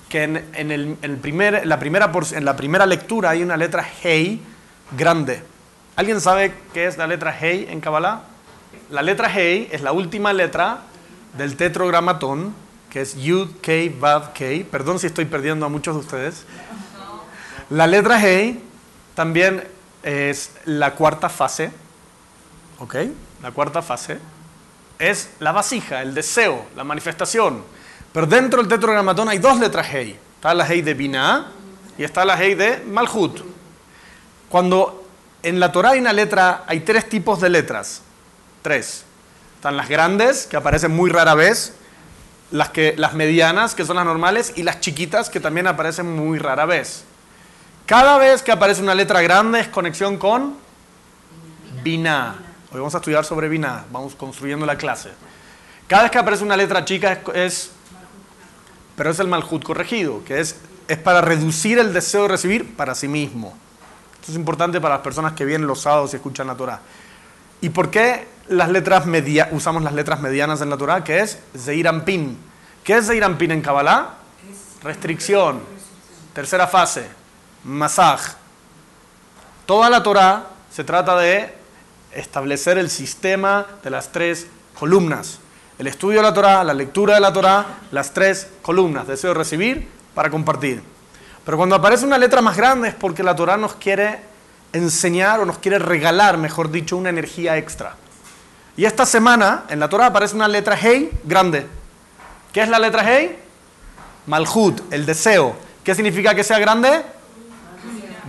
[0.10, 4.42] que en, el, primer, la primera, en la primera lectura hay una letra Hei
[4.92, 5.42] grande.
[5.96, 8.31] ¿Alguien sabe qué es la letra Hei en Kabbalah?
[8.92, 10.82] La letra Hei es la última letra
[11.38, 12.54] del tetrogramatón,
[12.90, 14.64] que es Yud, Kei, Vav, Kei.
[14.66, 16.44] Perdón si estoy perdiendo a muchos de ustedes.
[17.70, 18.62] La letra Hei
[19.16, 19.64] también
[20.04, 21.72] es la cuarta fase.
[22.80, 22.96] ¿Ok?
[23.42, 24.20] la cuarta fase,
[25.00, 27.64] es la vasija, el deseo, la manifestación.
[28.14, 30.18] Pero dentro del tetrogramatón hay dos letras Hei.
[30.36, 31.48] Está la Hei de Binah
[31.98, 33.42] y está la Hei de Malhut.
[34.50, 35.06] Cuando
[35.42, 38.04] en la Torah hay una letra, hay tres tipos de letras.
[38.62, 39.04] Tres.
[39.56, 41.74] Están las grandes, que aparecen muy rara vez.
[42.52, 46.38] las, que, las medianas, que son las normales, y las chiquitas, que también aparecen muy
[46.38, 47.04] rara vez.
[47.86, 50.56] Cada vez que aparece una letra grande es conexión con
[51.84, 52.36] Binah.
[52.72, 55.12] Hoy vamos a estudiar sobre Binah, vamos construyendo la clase.
[55.88, 57.72] Cada vez que aparece una letra chica es, es
[58.96, 62.96] pero es el Malhut corregido, que es, es para reducir el deseo de recibir para
[62.96, 63.58] sí mismo.
[64.20, 66.82] Esto es importante para las personas que vienen los sábados y escuchan la Torah.
[67.62, 71.04] ¿Y por qué las letras media, usamos las letras medianas en la Torah?
[71.04, 72.38] Que es Zeirampin.
[72.84, 74.16] ¿Qué es Zeirampin en Kabbalah?
[74.84, 75.62] Restricción.
[76.34, 77.08] Tercera fase.
[77.64, 78.22] Masaj.
[79.68, 81.54] Toda la Torah se trata de
[82.14, 84.48] establecer el sistema de las tres
[84.78, 85.40] columnas.
[85.78, 89.08] El estudio de la Torah, la lectura de la Torah, las tres columnas.
[89.08, 90.82] Deseo recibir para compartir.
[91.46, 94.31] Pero cuando aparece una letra más grande es porque la Torah nos quiere
[94.74, 97.96] enseñar o nos quiere regalar, mejor dicho, una energía extra.
[98.78, 101.68] Y esta semana en la Torah aparece una letra Hey grande.
[102.54, 103.38] ¿Qué es la letra Hey?
[104.28, 105.56] Malhut, el deseo.
[105.84, 107.04] ¿Qué significa que sea grande?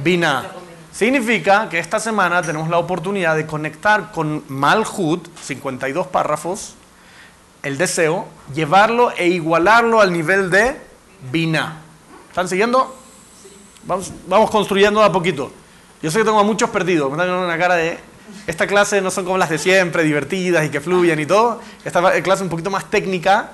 [0.02, 0.44] Bina.
[0.92, 6.74] Significa que esta semana tenemos la oportunidad de conectar con Malhut, 52 párrafos,
[7.62, 10.76] el deseo, llevarlo e igualarlo al nivel de
[11.30, 11.78] Bina.
[12.28, 12.96] ¿Están siguiendo?
[13.84, 15.52] Vamos, vamos construyendo a poquito.
[16.02, 17.98] Yo sé que tengo a muchos perdidos, me están una cara de...
[18.46, 21.60] Esta clase no son como las de siempre, divertidas y que fluyan y todo.
[21.84, 23.50] Esta clase es un poquito más técnica,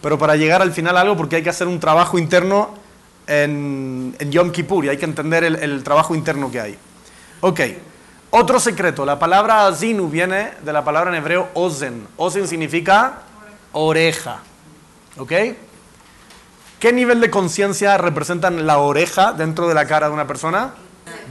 [0.00, 2.74] pero para llegar al final algo porque hay que hacer un trabajo interno
[3.26, 6.78] en, Yom Kippur y hay que entender el, trabajo interno que hay.
[7.40, 7.60] Ok,
[8.30, 12.06] otro secreto, la palabra azinu viene de la palabra en hebreo ozen.
[12.16, 13.22] Ozen significa
[13.72, 14.42] oreja.
[15.16, 15.32] ¿Ok?
[16.78, 20.72] ¿Qué nivel de conciencia representan la oreja dentro de la cara de una persona?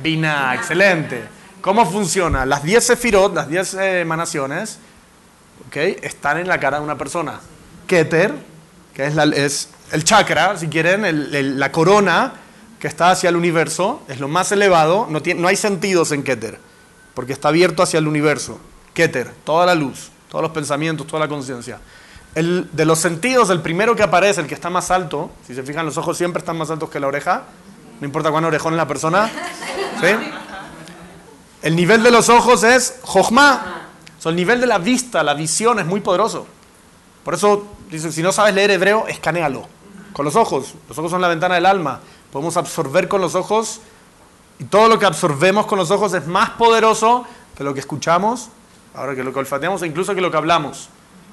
[0.01, 1.23] Bina, excelente.
[1.61, 2.45] ¿Cómo funciona?
[2.45, 4.79] Las 10 sefirot, las 10 eh, emanaciones,
[5.67, 5.97] ¿okay?
[6.01, 7.39] están en la cara de una persona.
[7.85, 8.33] Keter,
[8.93, 12.33] que es, es el chakra, si quieren, la corona
[12.79, 16.23] que está hacia el universo, es lo más elevado, no, tiene, no hay sentidos en
[16.23, 16.59] Keter,
[17.13, 18.59] porque está abierto hacia el universo.
[18.93, 21.79] Keter, toda la luz, todos los pensamientos, toda la conciencia.
[22.35, 25.63] El, de los sentidos, el primero que aparece, el que está más alto, si se
[25.63, 27.43] fijan, los ojos siempre están más altos que la oreja,
[27.99, 29.29] no importa cuán orejón es la persona.
[29.99, 30.07] ¿sí?
[31.61, 33.87] El nivel de los ojos es Jochma.
[34.23, 36.47] el nivel de la vista, la visión es muy poderoso.
[37.23, 39.67] Por eso, dice, si no sabes leer hebreo, escanealo.
[40.13, 40.73] Con los ojos.
[40.87, 41.99] Los ojos son la ventana del alma.
[42.31, 43.81] Podemos absorber con los ojos.
[44.59, 47.25] Y todo lo que absorbemos con los ojos es más poderoso
[47.57, 48.49] que lo que escuchamos,
[48.93, 50.89] ahora que lo que olfateamos, e incluso que lo que hablamos.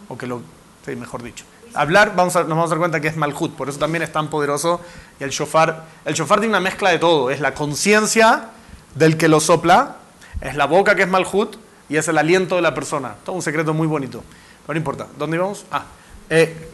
[0.09, 0.43] O que lo,
[0.85, 1.45] sí, mejor dicho.
[1.77, 4.29] Hablar, vamos nos vamos a dar cuenta que es malhut, por eso también es tan
[4.29, 4.81] poderoso.
[5.21, 7.31] Y el shofar, el shofar tiene una mezcla de todo.
[7.31, 8.51] Es la conciencia
[8.95, 9.97] del que lo sopla,
[10.41, 11.57] es la boca que es malhut
[11.89, 13.15] y es el aliento de la persona.
[13.25, 14.23] Todo un secreto muy bonito.
[14.67, 15.07] Pero no importa.
[15.19, 15.65] ¿Dónde íbamos?
[15.71, 15.85] Ah.
[16.29, 16.71] Eh,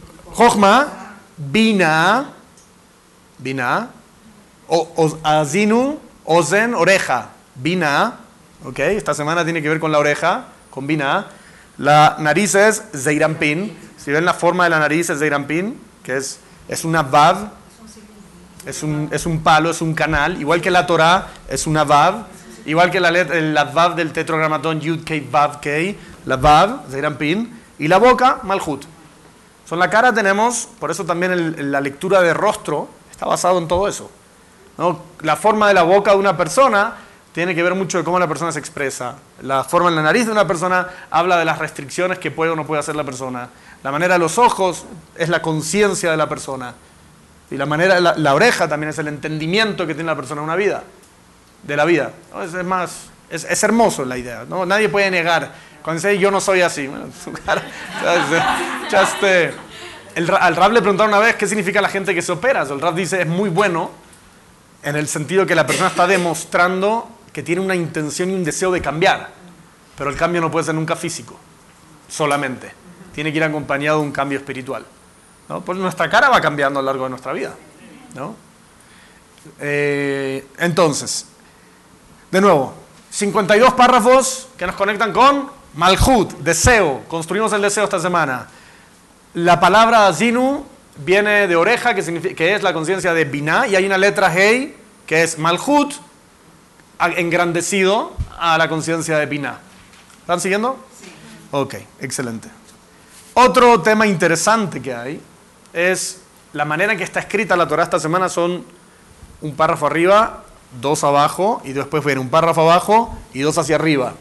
[1.37, 2.29] Bina,
[3.37, 3.89] Bina,
[4.67, 7.29] o, Azinu, Ozen, oreja.
[7.55, 8.19] Bina,
[8.63, 11.27] ok, esta semana tiene que ver con la oreja, con Bina.
[11.77, 13.77] La nariz es Zeirampin.
[14.03, 17.51] Si ven la forma de la nariz es Zeirampin, que es, es una Vav,
[18.65, 20.39] es un, es un palo, es un canal.
[20.41, 22.25] Igual que la Torah es una Vav.
[22.65, 25.69] Igual que la, la Vav del tetragramatón Yud K Vav K,
[26.25, 27.61] la Vav, Zeirampin.
[27.79, 28.83] Y la boca, Malhut.
[29.65, 33.87] Son la cara tenemos, por eso también la lectura de rostro está basado en todo
[33.87, 34.11] eso.
[34.77, 34.99] ¿no?
[35.21, 36.95] La forma de la boca de una persona
[37.33, 39.15] tiene que ver mucho de cómo la persona se expresa.
[39.41, 42.55] La forma en la nariz de una persona habla de las restricciones que puede o
[42.55, 43.49] no puede hacer la persona.
[43.83, 46.73] La manera de los ojos es la conciencia de la persona.
[47.51, 50.45] Y la manera, la, la, oreja también es el entendimiento que tiene la persona de
[50.45, 50.83] una vida,
[51.61, 52.11] de la vida.
[52.43, 54.45] Es, más, es, hermoso la idea.
[54.47, 54.65] ¿no?
[54.65, 55.51] Nadie puede negar.
[55.83, 56.89] Cuando dice yo no soy así,
[60.15, 62.61] el, al Rab le preguntaron una vez qué significa la gente que se opera.
[62.61, 63.91] El Rab dice es muy bueno
[64.81, 68.71] en el sentido que la persona está demostrando que tiene una intención y un deseo
[68.71, 69.29] de cambiar,
[69.97, 71.35] pero el cambio no puede ser nunca físico,
[72.07, 72.82] solamente.
[73.13, 74.85] Tiene que ir acompañado de un cambio espiritual.
[75.49, 75.61] ¿no?
[75.61, 77.53] Pues nuestra cara va cambiando a lo largo de nuestra vida.
[78.15, 78.35] ¿no?
[79.59, 81.27] Eh, entonces,
[82.31, 82.73] de nuevo,
[83.09, 87.03] 52 párrafos que nos conectan con Malhut, deseo.
[87.07, 88.47] Construimos el deseo esta semana.
[89.33, 90.65] La palabra Zinu
[90.97, 94.75] viene de oreja, que, que es la conciencia de Binah, y hay una letra Hei,
[95.05, 95.93] que es Malhut,
[97.17, 99.59] engrandecido a la conciencia de Binah.
[100.21, 100.77] ¿Están siguiendo?
[101.01, 101.11] Sí.
[101.51, 102.49] Ok, excelente.
[103.35, 105.21] Otro tema interesante que hay
[105.73, 106.21] es
[106.53, 108.63] la manera en que está escrita la Torah esta semana son
[109.41, 110.43] un párrafo arriba,
[110.79, 114.13] dos abajo, y después viene un párrafo abajo y dos hacia arriba.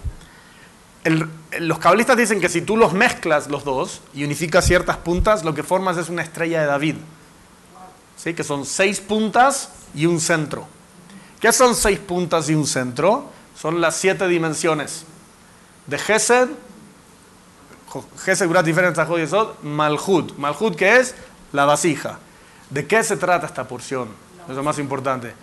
[1.04, 1.28] El,
[1.60, 5.54] los cabalistas dicen que si tú los mezclas los dos y unificas ciertas puntas, lo
[5.54, 6.96] que formas es una estrella de David.
[8.16, 8.34] ¿Sí?
[8.34, 10.66] Que son seis puntas y un centro.
[11.40, 13.26] ¿Qué son seis puntas y un centro?
[13.60, 15.04] Son las siete dimensiones
[15.86, 16.48] de Gesed,
[18.24, 20.36] Gesed, Gurat, Diferencia, Yesod, Malhut.
[20.38, 21.14] Malhut, que es
[21.52, 22.18] la vasija.
[22.70, 24.08] ¿De qué se trata esta porción?
[24.48, 25.34] Es lo más importante.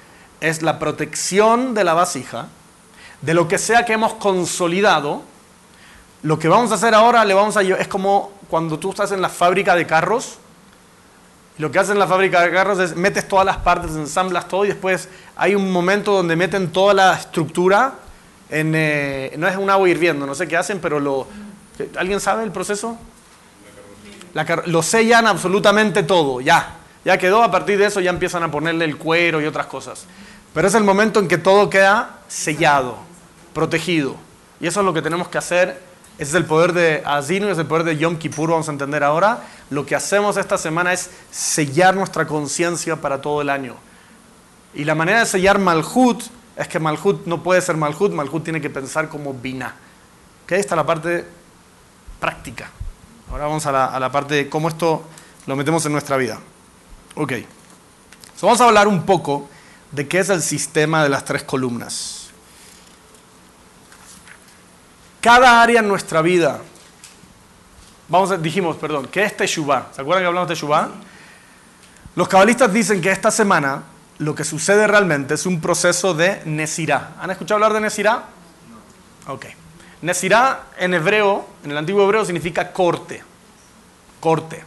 [0.41, 2.47] Es la protección de la vasija,
[3.21, 5.21] de lo que sea que hemos consolidado.
[6.23, 9.21] Lo que vamos a hacer ahora le vamos a es como cuando tú estás en
[9.21, 10.37] la fábrica de carros.
[11.57, 14.63] Lo que hacen en la fábrica de carros es metes todas las partes, ensamblas todo
[14.63, 17.95] y después hay un momento donde meten toda la estructura
[18.49, 21.27] en, eh, no es un agua hirviendo, no sé qué hacen, pero lo,
[21.97, 22.97] ¿alguien sabe el proceso?
[24.65, 26.75] lo sellan absolutamente todo, ya.
[27.05, 30.05] Ya quedó, a partir de eso ya empiezan a ponerle el cuero y otras cosas.
[30.53, 32.97] Pero es el momento en que todo queda sellado,
[33.53, 34.15] protegido.
[34.59, 35.81] Y eso es lo que tenemos que hacer.
[36.17, 39.03] Ese es el poder de Azino, es el poder de Yom Kippur, vamos a entender
[39.03, 39.43] ahora.
[39.69, 43.75] Lo que hacemos esta semana es sellar nuestra conciencia para todo el año.
[44.73, 46.21] Y la manera de sellar Malhut
[46.57, 49.75] es que Malhut no puede ser Malhut, Malhut tiene que pensar como Bina.
[50.43, 50.59] ¿Okay?
[50.59, 51.25] Esta es la parte
[52.19, 52.69] práctica.
[53.29, 55.03] Ahora vamos a la, a la parte de cómo esto
[55.45, 56.39] lo metemos en nuestra vida.
[57.15, 57.33] Ok.
[58.41, 59.49] vamos a hablar un poco
[59.91, 62.29] de qué es el sistema de las tres columnas.
[65.21, 66.61] Cada área en nuestra vida,
[68.07, 69.87] vamos a, dijimos, perdón, ¿qué es Teshuvah?
[69.91, 70.89] ¿Se acuerdan que hablamos de Teshuvah?
[72.15, 73.83] Los cabalistas dicen que esta semana
[74.19, 77.15] lo que sucede realmente es un proceso de Nesirá.
[77.19, 78.23] ¿Han escuchado hablar de Nesirá?
[79.25, 79.33] No.
[79.33, 79.45] Ok.
[80.01, 83.23] Nesirá en hebreo, en el antiguo hebreo, significa corte.
[84.19, 84.63] Corte.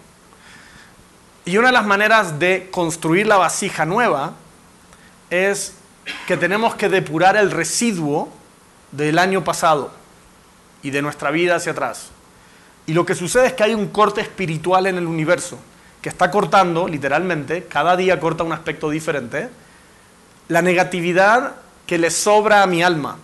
[1.44, 4.34] Y una de las maneras de construir la vasija nueva
[5.30, 5.74] es
[6.26, 8.28] que tenemos que depurar el residuo
[8.92, 9.90] del año pasado
[10.82, 12.10] y de nuestra vida hacia atrás.
[12.86, 15.58] Y lo que sucede es que hay un corte espiritual en el universo
[16.02, 19.48] que está cortando, literalmente, cada día corta un aspecto diferente,
[20.48, 21.54] la negatividad
[21.86, 23.18] que le sobra a mi alma.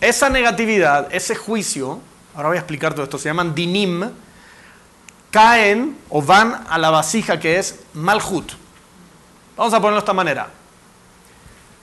[0.00, 2.00] Esa negatividad, ese juicio,
[2.34, 4.10] ahora voy a explicar todo esto, se llaman dinim,
[5.30, 8.52] caen o van a la vasija que es Malhut.
[9.56, 10.48] Vamos a ponerlo de esta manera.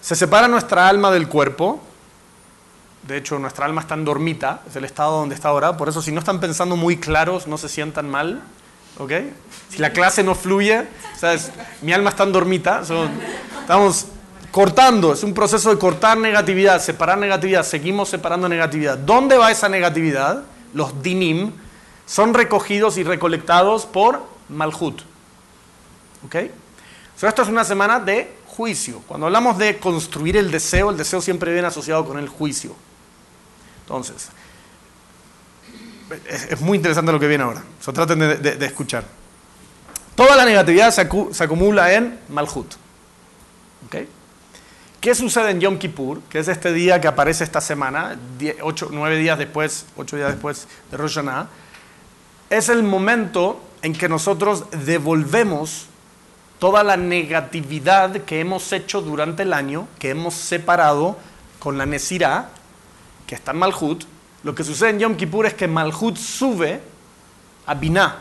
[0.01, 1.81] Se separa nuestra alma del cuerpo.
[3.03, 5.77] De hecho, nuestra alma está en dormita, es el estado donde está ahora.
[5.77, 8.41] Por eso, si no están pensando muy claros, no se sientan mal.
[8.97, 9.11] ¿Ok?
[9.69, 11.51] Si la clase no fluye, ¿sabes?
[11.83, 12.81] mi alma está en dormita.
[13.61, 14.07] estamos
[14.51, 17.63] cortando, es un proceso de cortar negatividad, separar negatividad.
[17.63, 18.97] Seguimos separando negatividad.
[18.97, 20.43] ¿Dónde va esa negatividad?
[20.73, 21.51] Los dinim
[22.05, 25.01] son recogidos y recolectados por Malhut.
[26.25, 26.35] ¿Ok?
[27.21, 29.01] esto es una semana de juicio.
[29.07, 32.75] Cuando hablamos de construir el deseo, el deseo siempre viene asociado con el juicio.
[33.81, 34.29] Entonces,
[36.49, 37.63] es, muy interesante lo que viene ahora.
[37.81, 39.03] So, traten de, escuchar.
[40.15, 41.01] Toda la negatividad se,
[41.43, 42.73] acumula en Malhut.
[43.85, 43.95] ¿Ok?
[44.99, 48.17] ¿Qué sucede en Yom Kippur, que es este día que aparece esta semana,
[48.91, 51.47] nueve días después, ocho días después de Rosh Hashanah?
[52.49, 55.87] es el momento en que nosotros devolvemos
[56.59, 61.17] toda la negatividad que hemos hecho durante el año, que hemos separado
[61.59, 62.49] con la Nesirá,
[63.27, 64.05] que está en Malhut.
[64.43, 66.81] Lo que sucede en Yom Kippur es que Malhut sube
[67.65, 68.19] a Binah,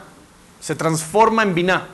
[0.60, 1.86] se transforma en Binah.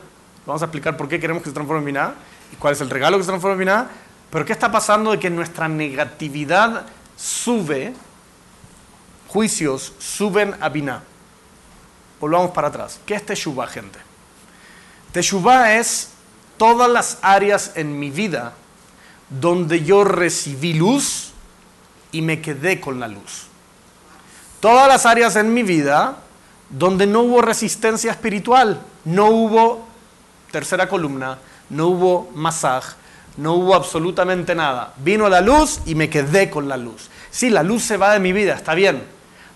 [0.47, 2.15] Vamos a explicar por qué queremos que se transforme en Binah
[2.53, 3.89] y cuál es el regalo que se transforma en Binah.
[4.33, 6.87] Pero ¿qué está pasando de que nuestra negatividad
[7.19, 7.93] sube,
[9.29, 11.03] juicios suben a Binah?
[12.19, 12.99] Volvamos para atrás.
[13.05, 13.99] ¿Qué es Teshuvah, gente?
[15.13, 16.13] Teshuvah es
[16.57, 18.55] todas las áreas en mi vida
[19.29, 21.33] donde yo recibí luz
[22.11, 23.49] y me quedé con la luz.
[24.61, 26.17] Todas las áreas en mi vida
[26.71, 29.87] donde no hubo resistencia espiritual, no hubo
[30.51, 32.95] tercera columna, no hubo masaj,
[33.37, 34.95] no hubo absolutamente nada.
[34.99, 37.11] Vino la luz y me quedé con la luz.
[37.31, 39.03] Sí, la luz se va de mi vida, está bien,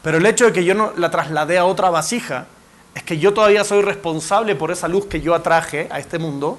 [0.02, 2.46] pero el hecho de que yo no la trasladé a otra vasija
[2.94, 6.58] es que yo todavía soy responsable por esa luz que yo atraje a este mundo,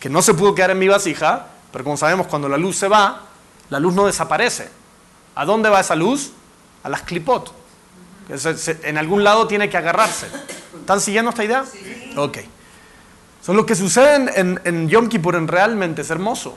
[0.00, 2.88] que no se pudo quedar en mi vasija, pero como sabemos, cuando la luz se
[2.88, 3.22] va,
[3.70, 4.70] la luz no desaparece.
[5.34, 6.32] ¿A dónde va esa luz?
[6.82, 7.52] A las clipot.
[8.82, 10.26] En algún lado tiene que agarrarse.
[10.80, 11.64] ¿Están siguiendo esta idea?
[11.64, 12.12] Sí.
[12.16, 12.38] Ok.
[13.48, 16.54] Son lo que sucede en, en Yom Kippur en realmente es hermoso.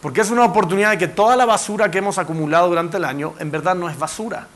[0.00, 3.34] Porque es una oportunidad de que toda la basura que hemos acumulado durante el año
[3.38, 4.46] en verdad no es basura.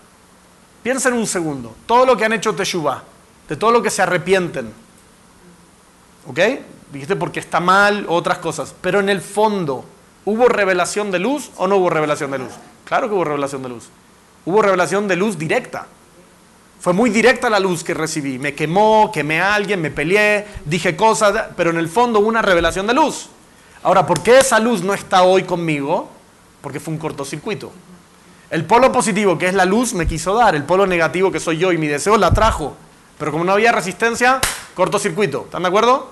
[0.82, 1.76] Piensen un segundo.
[1.84, 3.02] Todo lo que han hecho Teshuvah,
[3.50, 4.72] de todo lo que se arrepienten.
[6.26, 6.40] ¿Ok?
[6.90, 8.74] Dijiste porque está mal, otras cosas.
[8.80, 9.84] Pero en el fondo,
[10.24, 12.52] ¿hubo revelación de luz o no hubo revelación de luz?
[12.86, 13.90] Claro que hubo revelación de luz.
[14.46, 15.86] Hubo revelación de luz directa.
[16.80, 18.38] Fue muy directa la luz que recibí.
[18.38, 22.86] Me quemó, quemé a alguien, me peleé, dije cosas, pero en el fondo una revelación
[22.86, 23.28] de luz.
[23.82, 26.08] Ahora, ¿por qué esa luz no está hoy conmigo?
[26.60, 27.72] Porque fue un cortocircuito.
[28.50, 30.54] El polo positivo, que es la luz, me quiso dar.
[30.54, 32.76] El polo negativo, que soy yo y mi deseo, la trajo.
[33.18, 34.40] Pero como no había resistencia,
[34.74, 35.44] cortocircuito.
[35.46, 36.10] ¿Están de acuerdo?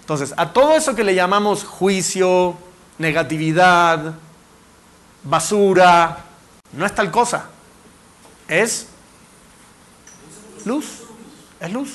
[0.00, 2.54] Entonces, a todo eso que le llamamos juicio,
[2.98, 4.14] negatividad,
[5.22, 6.18] basura,
[6.72, 7.46] no es tal cosa.
[8.48, 8.88] Es
[10.66, 11.02] luz.
[11.60, 11.90] Es luz.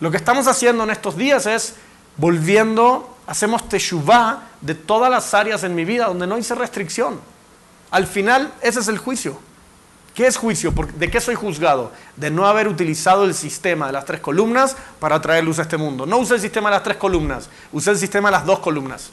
[0.00, 1.74] Lo que estamos haciendo en estos días es
[2.16, 7.20] volviendo, hacemos teshuvah de todas las áreas en mi vida donde no hice restricción.
[7.90, 9.38] Al final, ese es el juicio.
[10.14, 10.72] ¿Qué es juicio?
[10.96, 11.92] ¿De qué soy juzgado?
[12.16, 15.76] De no haber utilizado el sistema de las tres columnas para traer luz a este
[15.76, 16.06] mundo.
[16.06, 19.10] No usé el sistema de las tres columnas, usé el sistema de las dos columnas.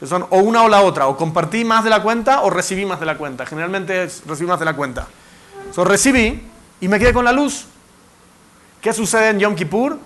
[0.00, 2.86] Que son o una o la otra, o compartí más de la cuenta o recibí
[2.86, 3.44] más de la cuenta.
[3.44, 5.06] Generalmente es recibí más de la cuenta.
[5.74, 6.42] So, recibí
[6.80, 7.66] y me quedé con la luz.
[8.84, 9.98] ¿Qué sucede en Yom Kippur?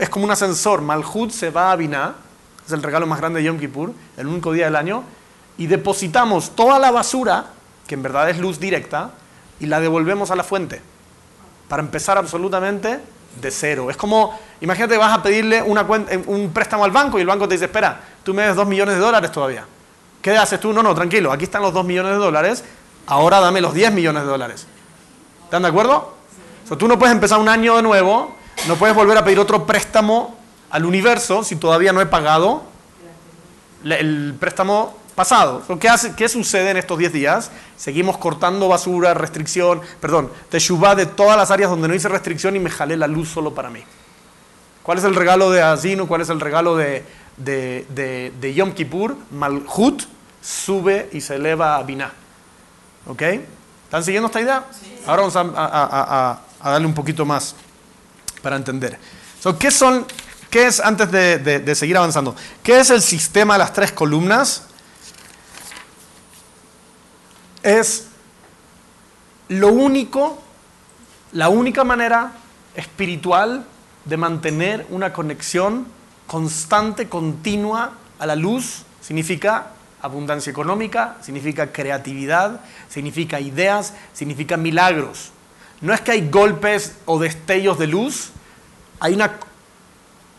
[0.00, 0.82] es como un ascensor.
[0.82, 2.16] Malhut se va a Binah,
[2.66, 5.04] es el regalo más grande de Yom Kippur, el único día del año,
[5.58, 7.52] y depositamos toda la basura,
[7.86, 9.12] que en verdad es luz directa,
[9.60, 10.82] y la devolvemos a la fuente,
[11.68, 12.98] para empezar absolutamente
[13.40, 13.88] de cero.
[13.90, 15.82] Es como, imagínate, vas a pedirle una
[16.26, 18.96] un préstamo al banco y el banco te dice, espera, tú me des dos millones
[18.96, 19.66] de dólares todavía.
[20.20, 20.72] ¿Qué haces tú?
[20.72, 22.64] No, no, tranquilo, aquí están los dos millones de dólares,
[23.06, 24.66] ahora dame los diez millones de dólares.
[25.44, 26.13] ¿Están de acuerdo?
[26.78, 28.34] Tú no puedes empezar un año de nuevo,
[28.66, 30.36] no puedes volver a pedir otro préstamo
[30.70, 32.62] al universo si todavía no he pagado
[33.84, 35.62] el préstamo pasado.
[35.78, 37.50] ¿Qué, hace, ¿Qué sucede en estos 10 días?
[37.76, 42.60] Seguimos cortando basura, restricción, perdón, teshuvah de todas las áreas donde no hice restricción y
[42.60, 43.82] me jalé la luz solo para mí.
[44.82, 46.06] ¿Cuál es el regalo de Azinu?
[46.06, 47.04] ¿Cuál es el regalo de,
[47.36, 49.16] de, Yom Kippur?
[49.30, 50.02] Malhut
[50.42, 52.12] sube y se eleva a Binah.
[53.06, 53.22] ¿Ok?
[53.84, 54.64] ¿Están siguiendo esta idea?
[55.06, 56.40] Ahora vamos a,
[56.70, 57.54] darle un poquito más
[58.42, 58.98] para entender.
[59.58, 60.06] ¿Qué son,
[60.50, 64.68] qué es, antes de, de seguir avanzando, qué es el sistema de las tres columnas?
[67.64, 68.06] es
[69.48, 70.40] lo único,
[71.32, 72.32] la única manera
[72.76, 73.64] espiritual
[74.04, 75.86] de mantener una conexión
[76.26, 78.82] constante, continua a la luz.
[79.00, 79.70] Significa
[80.02, 85.32] abundancia económica, significa creatividad, significa ideas, significa milagros.
[85.84, 88.30] No es que hay golpes o destellos de luz,
[89.00, 89.32] hay una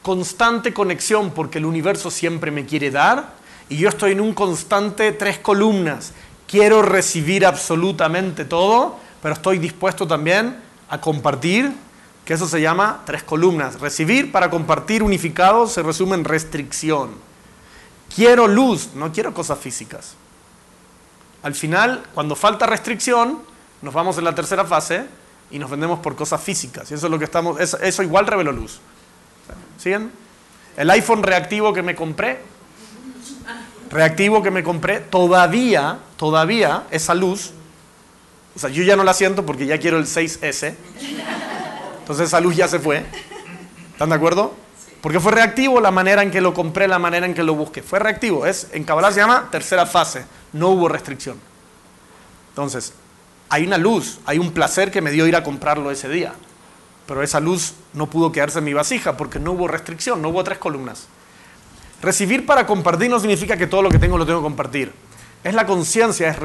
[0.01, 3.33] constante conexión porque el universo siempre me quiere dar
[3.69, 6.13] y yo estoy en un constante tres columnas
[6.47, 10.57] quiero recibir absolutamente todo, pero estoy dispuesto también
[10.89, 11.71] a compartir,
[12.25, 13.79] que eso se llama tres columnas.
[13.79, 17.11] Recibir para compartir unificado se resume en restricción.
[18.15, 20.15] Quiero luz, no quiero cosas físicas.
[21.43, 23.39] Al final, cuando falta restricción,
[23.83, 25.05] nos vamos en la tercera fase
[25.51, 26.89] y nos vendemos por cosas físicas.
[26.91, 28.79] Y eso es lo que estamos, eso, eso igual reveló luz.
[29.77, 30.11] ¿Siguen?
[30.77, 32.39] El iPhone reactivo que me compré,
[33.89, 37.51] reactivo que me compré, todavía, todavía esa luz,
[38.55, 40.75] o sea, yo ya no la siento porque ya quiero el 6S,
[41.99, 43.05] entonces esa luz ya se fue.
[43.91, 44.53] ¿Están de acuerdo?
[45.01, 47.83] Porque fue reactivo la manera en que lo compré, la manera en que lo busqué.
[47.83, 48.45] Fue reactivo.
[48.45, 50.25] Es, en Kabbalah se llama tercera fase.
[50.51, 51.37] No hubo restricción.
[52.49, 52.93] Entonces,
[53.49, 56.33] hay una luz, hay un placer que me dio ir a comprarlo ese día.
[57.07, 60.43] Pero esa luz no pudo quedarse en mi vasija porque no hubo restricción, no hubo
[60.43, 61.07] tres columnas.
[62.01, 64.91] Recibir para compartir no significa que todo lo que tengo lo tengo que compartir.
[65.43, 66.35] Es la conciencia,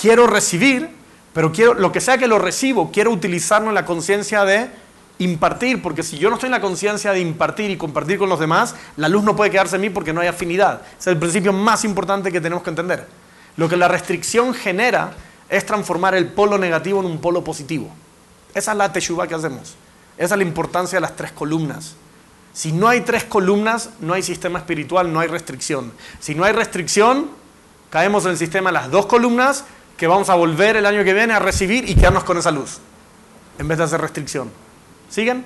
[0.00, 0.88] quiero recibir,
[1.32, 4.70] pero quiero lo que sea que lo recibo, quiero utilizarlo en la conciencia de
[5.18, 8.38] impartir, porque si yo no estoy en la conciencia de impartir y compartir con los
[8.38, 10.82] demás, la luz no puede quedarse en mí porque no hay afinidad.
[10.98, 13.06] es el principio más importante que tenemos que entender.
[13.56, 15.12] Lo que la restricción genera
[15.48, 17.88] es transformar el polo negativo en un polo positivo.
[18.54, 19.74] Esa es la teshuva que hacemos.
[20.16, 21.94] Esa es la importancia de las tres columnas.
[22.52, 25.92] Si no hay tres columnas, no hay sistema espiritual, no hay restricción.
[26.20, 27.28] Si no hay restricción,
[27.90, 29.64] caemos en el sistema de las dos columnas
[29.96, 32.78] que vamos a volver el año que viene a recibir y quedarnos con esa luz,
[33.58, 34.50] en vez de hacer restricción.
[35.10, 35.44] ¿Siguen?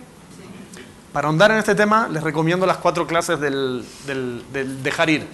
[1.13, 5.27] Para ahondar en este tema, les recomiendo las cuatro clases del, del, dejar ir.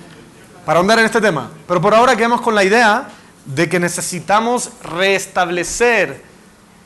[0.64, 1.50] Para ahondar en este tema.
[1.68, 3.08] Pero por ahora quedamos con la idea
[3.46, 6.22] de que necesitamos restablecer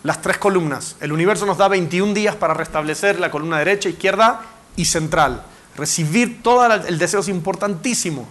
[0.02, 0.96] las tres columnas.
[1.00, 4.42] El universo nos da 21 días para restablecer la columna derecha, izquierda
[4.76, 5.42] y central.
[5.76, 8.28] Recibir todo el deseo es importantísimo,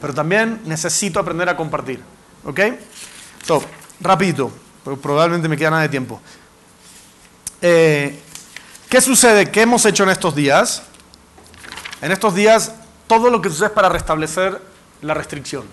[0.00, 2.00] pero también necesito aprender a compartir.
[2.44, 2.60] ¿Ok?
[3.44, 3.62] So,
[4.00, 4.52] rapidito,
[5.02, 6.20] probablemente me queda nada de tiempo.
[7.60, 8.18] Eh,
[8.88, 9.50] ¿Qué sucede?
[9.50, 10.82] ¿Qué hemos hecho en estos días?
[12.00, 12.72] En estos días,
[13.06, 14.60] todo lo que sucede es para restablecer
[15.02, 15.64] la restricción.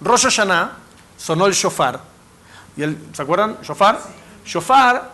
[0.00, 0.81] Rosh Hashanah
[1.22, 2.00] sonó el shofar.
[2.76, 3.58] ¿Y el, ¿Se acuerdan?
[3.62, 4.00] Shofar.
[4.44, 5.12] Shofar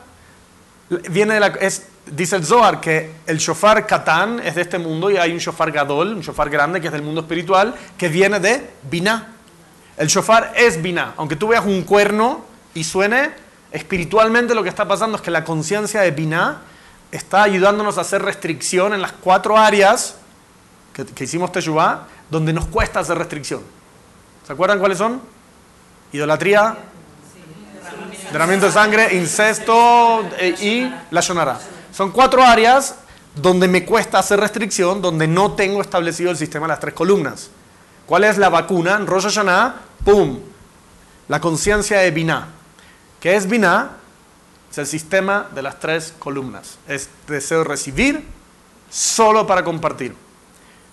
[1.11, 5.11] Viene de la, es, dice el Zohar que el shofar Katán es de este mundo
[5.11, 8.41] y hay un shofar Gadol, un shofar grande que es del mundo espiritual, que viene
[8.41, 9.35] de Binah.
[9.99, 11.13] El shofar es Binah.
[11.19, 12.43] Aunque tú veas un cuerno
[12.73, 13.33] y suene,
[13.71, 16.63] espiritualmente lo que está pasando es que la conciencia de Binah
[17.13, 20.17] está ayudándonos a hacer restricción en las cuatro áreas
[20.95, 23.61] que, que hicimos Teshuvah, donde nos cuesta hacer restricción.
[24.47, 25.21] ¿Se acuerdan cuáles son?
[26.13, 26.77] Idolatría,
[28.33, 31.59] derramamiento de sangre, incesto eh, y la shonara.
[31.93, 32.97] Son cuatro áreas
[33.35, 37.51] donde me cuesta hacer restricción, donde no tengo establecido el sistema de las tres columnas.
[38.07, 38.97] ¿Cuál es la vacuna?
[38.97, 40.41] En Rosh Hashanah, ¡pum!
[41.29, 42.49] La conciencia de Binah.
[43.21, 43.91] ¿Qué es Binah?
[44.71, 46.79] Es el sistema de las tres columnas.
[46.89, 48.25] Es deseo de recibir
[48.91, 50.15] solo para compartir.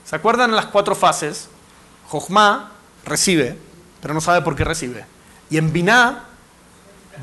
[0.06, 1.48] ¿Se acuerdan las cuatro fases?
[2.08, 2.72] Jochma
[3.06, 3.58] recibe,
[4.06, 5.04] pero no sabe por qué recibe.
[5.50, 6.26] Y en Binah,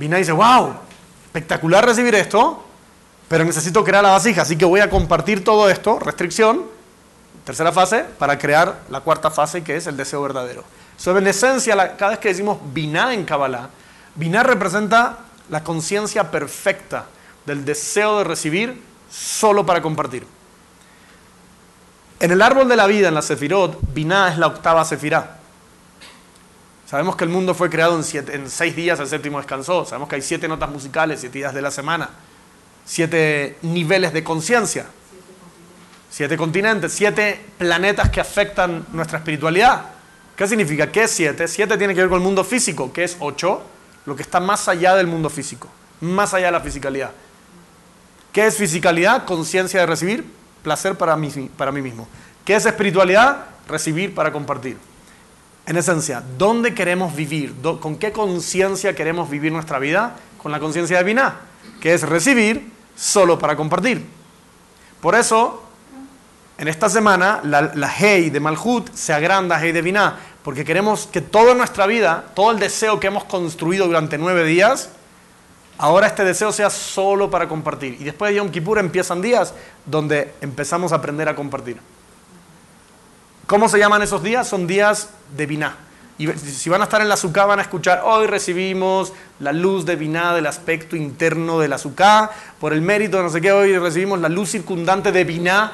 [0.00, 0.74] Binah dice, wow,
[1.26, 2.60] espectacular recibir esto,
[3.28, 6.64] pero necesito crear la vasija, así que voy a compartir todo esto, restricción,
[7.44, 10.64] tercera fase, para crear la cuarta fase que es el deseo verdadero.
[10.96, 13.70] So, en esencia, cada vez que decimos Binah en Kabbalah,
[14.16, 15.18] Binah representa
[15.50, 17.06] la conciencia perfecta
[17.46, 20.26] del deseo de recibir solo para compartir.
[22.18, 25.41] En el árbol de la vida, en la Sefirot, Binah es la octava Sefirah.
[26.92, 29.86] Sabemos que el mundo fue creado en, en, seis días, el séptimo descansó.
[29.86, 32.10] Sabemos que hay siete notas musicales, siete días de la semana,
[32.84, 34.84] siete niveles de conciencia,
[36.10, 39.86] siete continentes, siete planetas que afectan nuestra espiritualidad.
[40.36, 40.92] ¿Qué significa?
[40.92, 41.48] ¿Qué es siete?
[41.48, 43.62] Siete tiene que ver con el mundo físico, que es ocho,
[44.04, 45.68] lo que está más allá del mundo físico,
[46.02, 47.12] más allá de la fisicalidad.
[48.34, 49.24] ¿Qué es fisicalidad?
[49.24, 50.30] Conciencia de recibir,
[50.62, 52.06] placer para mí, para mí mismo.
[52.44, 53.46] ¿Qué es espiritualidad?
[53.66, 54.91] Recibir para compartir.
[55.66, 57.54] En esencia, ¿dónde queremos vivir?
[57.80, 60.16] ¿Con qué conciencia queremos vivir nuestra vida?
[60.42, 61.36] Con la conciencia de Binah,
[61.80, 64.04] que es recibir solo para compartir.
[65.00, 65.62] Por eso,
[66.58, 70.64] en esta semana, la, la Hei de Malhut se agranda a Hei de Binah, porque
[70.64, 74.90] queremos que toda nuestra vida, todo el deseo que hemos construido durante nueve días,
[75.78, 77.96] ahora este deseo sea solo para compartir.
[78.00, 79.54] Y después de Yom Kippur empiezan días
[79.86, 81.78] donde empezamos a aprender a compartir.
[83.52, 84.48] ¿Cómo se llaman esos días?
[84.48, 85.76] Son días de Biná.
[86.16, 89.84] Y si van a estar en la azúcar van a escuchar, hoy recibimos la luz
[89.84, 93.52] de Biná del aspecto interno de la azúcar, por el mérito de no sé qué,
[93.52, 95.70] hoy recibimos la luz circundante de Biná,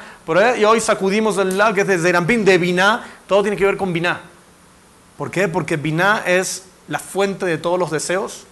[0.59, 3.77] y hoy sacudimos el lado que es de Zerampín, de Biná, todo tiene que ver
[3.77, 4.23] con Biná.
[5.17, 5.47] ¿Por qué?
[5.47, 8.45] Porque Biná es la fuente de todos los deseos,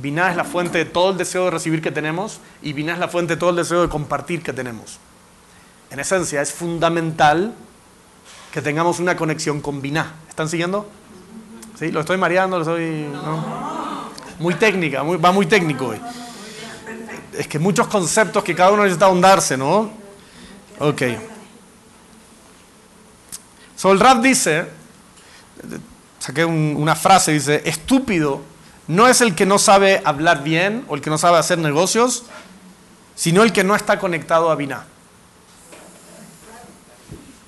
[0.00, 2.98] Biná es la fuente de todo el deseo de recibir que tenemos, y Biná es
[2.98, 4.98] la fuente de todo el deseo de compartir que tenemos.
[5.90, 7.54] En esencia, es fundamental
[8.52, 10.14] que tengamos una conexión con Binah.
[10.28, 10.88] ¿Están siguiendo?
[11.78, 11.90] ¿Sí?
[11.90, 12.58] ¿Lo estoy mareando?
[12.58, 13.06] ¿Lo estoy,
[14.38, 16.00] Muy técnica, va muy técnico hoy.
[17.36, 19.90] Es que muchos conceptos que cada uno necesita ahondarse, ¿no?
[20.78, 21.02] Ok.
[23.76, 24.66] So, el rap dice,
[26.18, 28.42] saqué una frase, dice, estúpido
[28.88, 32.24] no es el que no sabe hablar bien o el que no sabe hacer negocios,
[33.14, 34.84] sino el que no está conectado a Binah.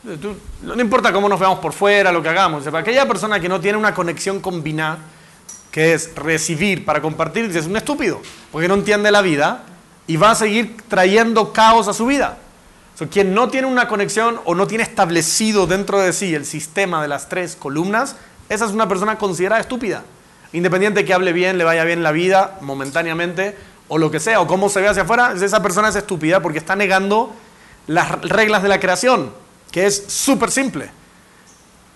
[0.04, 2.64] No importa cómo nos veamos por fuera, lo que hagamos.
[2.64, 4.62] Para aquella persona que no tiene una conexión con
[5.70, 9.64] que es recibir para compartir, es un estúpido, porque no entiende la vida
[10.06, 12.38] y va a seguir trayendo caos a su vida.
[13.10, 17.08] quien no tiene una conexión o no tiene establecido dentro de sí el sistema de
[17.08, 18.16] las tres columnas,
[18.48, 20.02] esa es una persona considerada estúpida.
[20.52, 23.56] Independiente de que hable bien, le vaya bien la vida momentáneamente
[23.88, 26.58] o lo que sea, o cómo se ve hacia afuera, esa persona es estúpida porque
[26.58, 27.32] está negando
[27.86, 29.32] las reglas de la creación,
[29.72, 30.90] que es súper simple.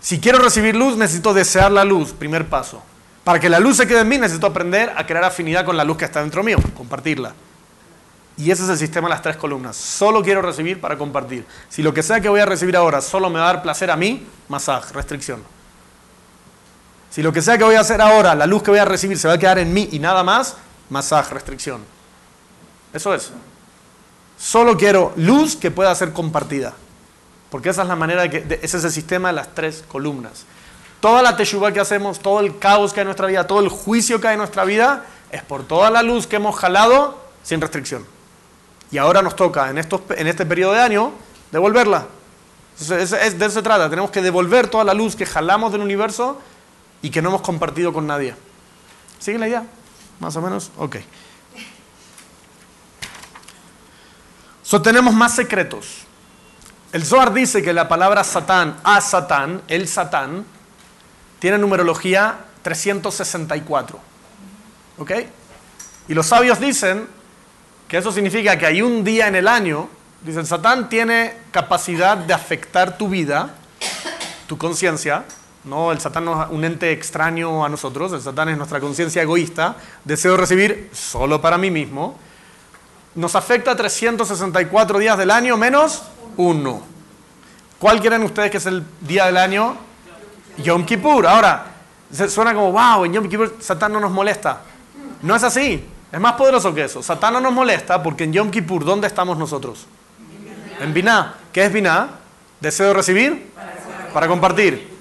[0.00, 2.82] Si quiero recibir luz, necesito desear la luz, primer paso.
[3.22, 5.84] Para que la luz se quede en mí, necesito aprender a crear afinidad con la
[5.84, 7.34] luz que está dentro mío, compartirla.
[8.38, 9.76] Y ese es el sistema de las tres columnas.
[9.76, 11.44] Solo quiero recibir para compartir.
[11.68, 13.90] Si lo que sea que voy a recibir ahora solo me va a dar placer
[13.90, 15.42] a mí, masaje, restricción.
[17.10, 19.18] Si lo que sea que voy a hacer ahora, la luz que voy a recibir
[19.18, 20.56] se va a quedar en mí y nada más,
[20.90, 21.80] masaje, restricción.
[22.92, 23.32] Eso es.
[24.38, 26.74] Solo quiero luz que pueda ser compartida.
[27.50, 30.44] Porque esa es la manera de que, ese es el sistema de las tres columnas.
[31.00, 33.68] Toda la teshuva que hacemos, todo el caos que hay en nuestra vida, todo el
[33.68, 37.60] juicio que hay en nuestra vida, es por toda la luz que hemos jalado sin
[37.60, 38.04] restricción.
[38.90, 41.12] Y ahora nos toca, en, estos, en este periodo de año,
[41.52, 42.06] devolverla.
[42.88, 43.90] de eso se trata.
[43.90, 46.40] Tenemos que devolver toda la luz que jalamos del universo
[47.02, 48.34] y que no hemos compartido con nadie.
[49.18, 49.66] ¿Sigue la idea?
[50.20, 50.70] Más o menos.
[50.78, 50.96] Ok.
[54.62, 56.05] So, tenemos más secretos.
[56.92, 60.44] El Zohar dice que la palabra Satán, a Satán, el Satán,
[61.38, 63.98] tiene numerología 364.
[64.98, 65.12] ¿Ok?
[66.08, 67.06] Y los sabios dicen
[67.88, 69.88] que eso significa que hay un día en el año,
[70.22, 73.54] dicen, Satán tiene capacidad de afectar tu vida,
[74.46, 75.24] tu conciencia,
[75.64, 79.22] no, el Satán no es un ente extraño a nosotros, el Satán es nuestra conciencia
[79.22, 82.16] egoísta, deseo recibir solo para mí mismo.
[83.16, 86.02] Nos afecta 364 días del año menos
[86.36, 86.82] uno.
[87.78, 89.76] ¿Cuál quieren ustedes que es el día del año?
[90.58, 91.26] Yom Kippur.
[91.26, 91.66] Ahora,
[92.28, 94.60] suena como, wow, en Yom Kippur Satán no nos molesta.
[95.22, 95.84] No es así.
[96.10, 97.02] Es más poderoso que eso.
[97.02, 99.86] Satán no nos molesta porque en Yom Kippur, ¿dónde estamos nosotros?
[100.80, 101.34] En Binah.
[101.52, 102.08] ¿Qué es Binah?
[102.60, 103.52] Deseo de recibir
[104.12, 104.96] para compartir.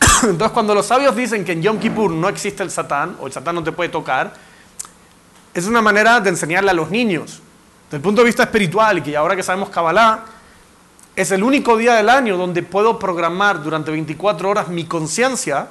[0.22, 3.32] Entonces, cuando los sabios dicen que en Yom Kippur no existe el Satán, o el
[3.32, 4.32] Satán no te puede tocar,
[5.52, 7.40] es una manera de enseñarle a los niños.
[7.86, 10.24] Desde el punto de vista espiritual, que ahora que sabemos Kabbalah,
[11.20, 15.68] es el único día del año donde puedo programar durante 24 horas mi conciencia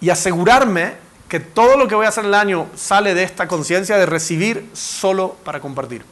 [0.00, 0.94] y asegurarme
[1.28, 4.06] que todo lo que voy a hacer en el año sale de esta conciencia de
[4.06, 6.04] recibir solo para compartir.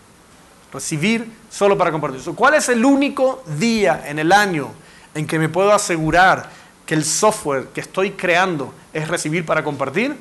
[0.72, 2.20] Recibir solo para compartir.
[2.36, 4.70] ¿Cuál es el único día en el año
[5.16, 6.48] en que me puedo asegurar
[6.86, 10.16] que el software que estoy creando es recibir para compartir?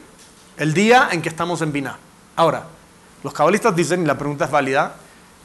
[0.58, 2.00] El día en que estamos en Binah.
[2.36, 2.64] Ahora,
[3.24, 4.96] los cabalistas dicen, y la pregunta es válida,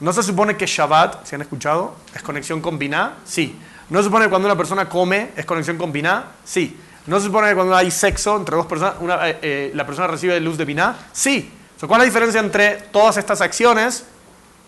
[0.03, 3.19] ¿no se supone que Shabbat, si han escuchado, es conexión con Binah?
[3.23, 3.57] Sí.
[3.89, 6.25] ¿No se supone que cuando una persona come es conexión con Binah?
[6.43, 6.77] Sí.
[7.07, 10.37] ¿No se supone que cuando hay sexo entre dos personas, eh, eh, la persona recibe
[10.41, 10.97] luz de Binah?
[11.13, 11.49] Sí.
[11.79, 14.05] ¿Cuál es la diferencia entre todas estas acciones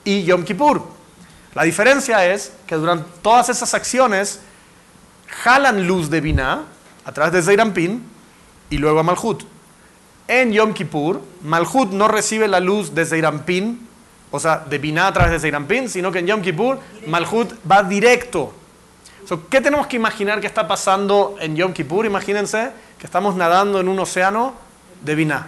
[0.05, 0.87] y Yom Kippur?
[1.53, 4.39] La diferencia es que durante todas esas acciones
[5.43, 6.63] jalan luz de Binah
[7.03, 8.01] a través de Zeirampin
[8.69, 9.43] y luego a Malhut.
[10.29, 13.85] En Yom Kippur, Malhut no recibe la luz de Zeirampin,
[14.35, 17.83] o sea, de Binah a través de Zeirampin, sino que en Yom Kippur Malhut va
[17.83, 18.53] directo.
[19.49, 22.05] ¿Qué tenemos que imaginar que está pasando en Yom Kippur?
[22.05, 24.53] Imagínense que estamos nadando en un océano
[25.01, 25.47] de Binah,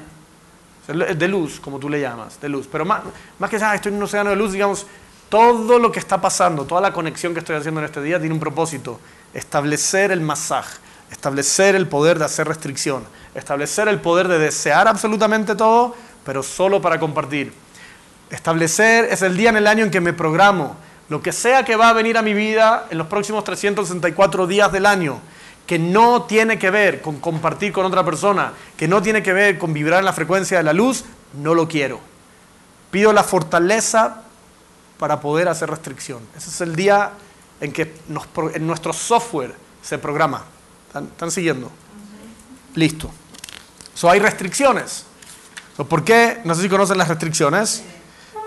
[0.88, 2.68] de luz, como tú le llamas, de luz.
[2.72, 3.02] Pero más,
[3.38, 4.88] más que sea, estoy en un océano de luz, digamos,
[5.30, 8.34] todo lo que está pasando, toda la conexión que estoy haciendo en este día tiene
[8.34, 9.00] un propósito,
[9.34, 10.80] establecer el masaje,
[11.12, 13.04] establecer el poder de hacer restricción,
[13.36, 17.54] establecer el poder de desear absolutamente todo, pero solo para compartir.
[18.30, 20.76] Establecer es el día en el año en que me programo,
[21.10, 24.72] lo que sea que va a venir a mi vida en los próximos 364 días
[24.72, 25.20] del año,
[25.66, 29.58] que no tiene que ver con compartir con otra persona, que no tiene que ver
[29.58, 32.00] con vibrar en la frecuencia de la luz, no lo quiero.
[32.92, 34.24] Pido la fortaleza
[34.98, 36.20] para poder hacer restricción.
[36.36, 37.12] Ese es el día
[37.62, 37.94] en que
[38.54, 40.44] en nuestro software se programa.
[40.88, 41.72] ¿Están, siguiendo?
[42.76, 43.12] Listo.
[43.94, 45.06] So, hay restricciones.
[45.90, 46.40] ¿Por qué?
[46.44, 47.84] No sé si conocen las restricciones.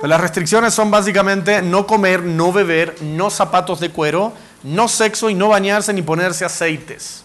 [0.09, 4.33] Las restricciones son básicamente no comer, no beber, no zapatos de cuero,
[4.63, 7.23] no sexo y no bañarse ni ponerse aceites.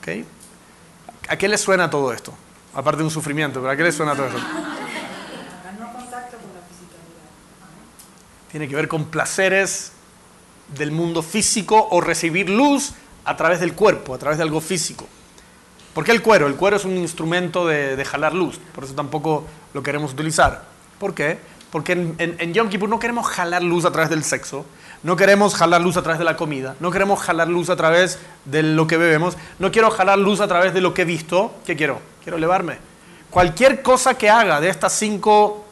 [0.00, 0.24] ¿Okay?
[1.28, 2.32] ¿A qué le suena todo esto?
[2.74, 4.40] Aparte de un sufrimiento, ¿pero a qué le suena todo esto?
[8.50, 9.92] Tiene que ver con placeres
[10.76, 12.92] del mundo físico o recibir luz
[13.24, 15.06] a través del cuerpo, a través de algo físico.
[15.94, 16.46] ¿Por qué el cuero?
[16.46, 19.44] El cuero es un instrumento de, jalar luz, por eso tampoco
[19.74, 20.69] lo queremos utilizar.
[21.00, 21.38] ¿Por qué?
[21.72, 24.66] Porque en, en, Yom Kippur no queremos jalar luz a través del sexo,
[25.02, 28.18] no queremos jalar luz a través de la comida, no queremos jalar luz a través
[28.44, 31.54] de lo que bebemos, no quiero jalar luz a través de lo que he visto.
[31.64, 32.02] ¿Qué quiero?
[32.22, 32.76] Quiero elevarme.
[33.30, 35.64] Cualquier cosa que haga de estas cinco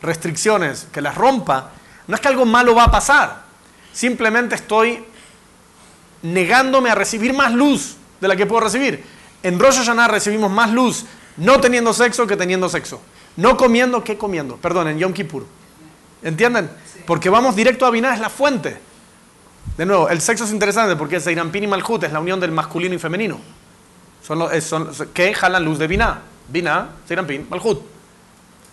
[0.00, 1.72] restricciones, que las rompa,
[2.06, 3.42] no es que algo malo va a pasar,
[3.92, 5.04] simplemente estoy
[6.22, 9.04] negándome a recibir más luz de la que puedo recibir.
[9.42, 11.04] En Rosh Hashanah recibimos más luz
[11.36, 13.00] no teniendo sexo que teniendo sexo.
[13.36, 14.56] No comiendo que comiendo.
[14.56, 15.46] Perdón, en Yom Kippur.
[16.22, 16.70] ¿Entienden?
[17.06, 18.78] Porque vamos directo a Binah, es la fuente.
[19.76, 22.52] De nuevo, el sexo es interesante porque es Zeirampin y Malhut, es la unión del
[22.52, 23.40] masculino y femenino.
[24.22, 26.22] Son, los, son que jalan luz de Binah.
[26.48, 27.80] Binah, Zeirampin, Malhut.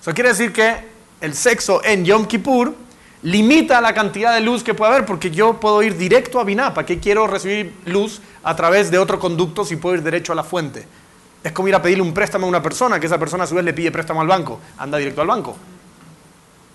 [0.01, 0.75] Eso quiere decir que
[1.21, 2.75] el sexo en Yom Kippur
[3.23, 6.73] limita la cantidad de luz que puede haber, porque yo puedo ir directo a Binah.
[6.73, 10.35] ¿Para qué quiero recibir luz a través de otro conducto si puedo ir derecho a
[10.35, 10.87] la fuente?
[11.47, 13.55] Es como ir a pedirle un préstamo a una persona, que esa persona a su
[13.55, 14.59] vez le pide préstamo al banco.
[14.79, 15.55] Anda directo al banco.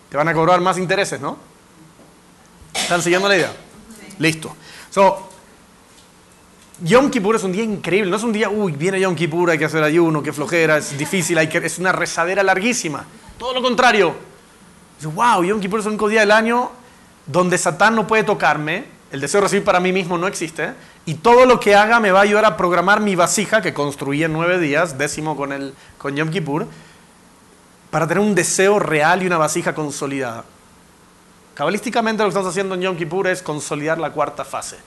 [0.08, 1.36] Te van a cobrar más intereses, ¿no?
[2.72, 3.52] ¿Están siguiendo la idea?
[4.18, 4.56] Listo.
[4.88, 5.28] So,
[6.80, 9.58] Yom Kippur es un día increíble, no es un día, uy, viene Yom Kippur, hay
[9.58, 13.04] que hacer ayuno, qué flojera, es difícil, hay que, es una rezadera larguísima.
[13.36, 14.14] Todo lo contrario,
[15.02, 16.70] wow, Yom Kippur es el único día del año
[17.26, 20.72] donde Satán no puede tocarme, el deseo de recibir para mí mismo no existe,
[21.04, 24.22] y todo lo que haga me va a ayudar a programar mi vasija que construí
[24.22, 26.66] en nueve días, décimo con, el, con Yom Kippur,
[27.90, 30.44] para tener un deseo real y una vasija consolidada.
[31.54, 34.78] Cabalísticamente lo que estamos haciendo en Yom Kippur es consolidar la cuarta fase.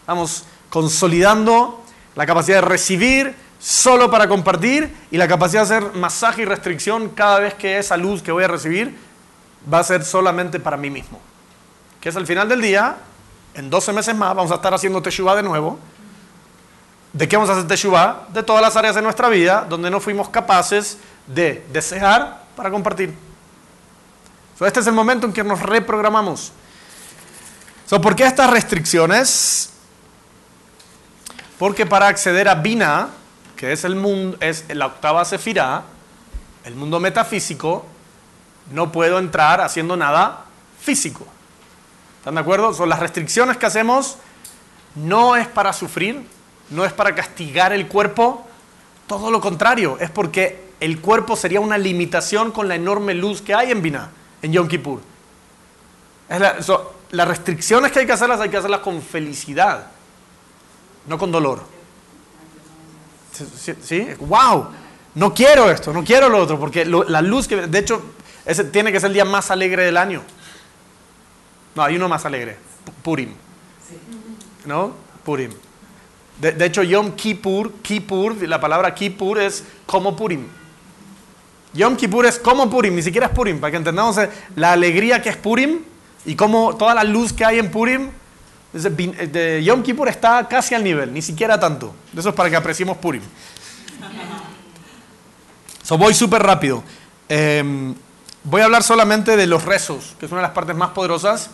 [0.00, 1.82] Estamos consolidando
[2.14, 7.08] la capacidad de recibir solo para compartir y la capacidad de hacer masaje y restricción
[7.10, 8.96] cada vez que esa luz que voy a recibir
[9.72, 11.20] va a ser solamente para mí mismo.
[12.00, 12.96] Que es al final del día,
[13.56, 15.78] en 12 meses más, vamos a estar haciendo Teshuvah de nuevo.
[17.14, 18.26] ¿De qué vamos a hacer Teshuvah?
[18.28, 23.14] De todas las áreas de nuestra vida donde no fuimos capaces de desear para compartir.
[24.60, 26.52] este es el momento en que nos reprogramamos.
[27.88, 29.72] ¿Por qué estas restricciones?
[31.58, 33.08] Porque para acceder a Bina,
[33.56, 35.82] que es, el mundo, es la octava sefirá,
[36.64, 37.86] el mundo metafísico,
[38.70, 40.44] no puedo entrar haciendo nada
[40.78, 41.26] físico.
[42.26, 42.74] ¿Están de acuerdo?
[42.74, 44.16] Son las restricciones que hacemos
[44.96, 46.26] no es para sufrir,
[46.70, 48.44] no es para castigar el cuerpo,
[49.06, 53.54] todo lo contrario, es porque el cuerpo sería una limitación con la enorme luz que
[53.54, 54.10] hay en Binah,
[54.42, 55.02] en Yom Kippur.
[57.12, 59.86] las restricciones que hay que hacerlas hay que hacerlas con felicidad,
[61.06, 61.62] no con dolor.
[63.84, 64.08] ¿Sí?
[64.18, 64.66] ¡Wow!
[65.14, 67.68] No quiero esto, no quiero lo otro, porque la luz que...
[67.68, 68.02] De hecho,
[68.44, 70.24] ese tiene que ser el día más alegre del año.
[71.76, 72.56] No, hay uno más alegre,
[73.02, 73.34] Purim.
[74.64, 74.94] ¿No?
[75.22, 75.50] Purim.
[76.40, 80.46] De, hecho, Yom Kippur, Kippur, la palabra Kippur es como Purim.
[81.74, 85.20] Yom Kippur es como Purim, ni siquiera es Purim, para que entendamos eh, la alegría
[85.20, 85.80] que es Purim
[86.24, 88.10] y cómo toda la luz que hay en Purim,
[88.72, 91.94] de Yom Kippur está casi al nivel, ni siquiera tanto.
[92.16, 93.22] Eso es para que apreciemos Purim.
[95.82, 96.82] So, voy súper rápido.
[97.28, 97.94] Em,
[98.44, 101.50] voy a hablar solamente de los rezos, que es una de las partes más poderosas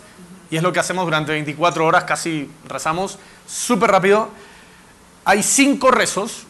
[0.53, 4.29] y es lo que hacemos durante 24 horas, casi rezamos súper rápido.
[5.25, 6.43] Hay cinco rezos,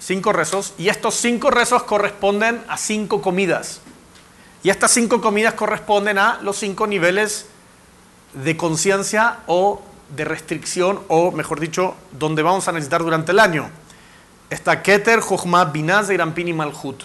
[0.00, 3.82] cinco rezos, y estos cinco rezos corresponden a cinco comidas.
[4.62, 7.44] Y estas cinco comidas corresponden a los cinco niveles
[8.32, 9.82] de conciencia o
[10.16, 13.68] de restricción, o mejor dicho, donde vamos a necesitar durante el año
[14.48, 17.02] está Keter, Jochma, Binaz, Irampin y Malhut.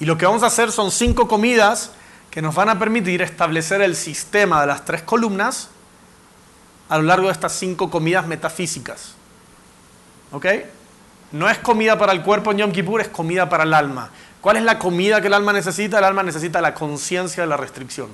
[0.00, 1.90] Y lo que vamos a hacer son cinco comidas
[2.34, 5.68] que nos van a permitir establecer el sistema de las tres columnas
[6.88, 9.14] a lo largo de estas cinco comidas metafísicas.
[10.32, 10.46] ¿Ok?
[11.30, 14.10] No es comida para el cuerpo en Yom Kippur, es comida para el alma.
[14.40, 15.98] ¿Cuál es la comida que el alma necesita?
[15.98, 18.08] El alma necesita la conciencia de la restricción.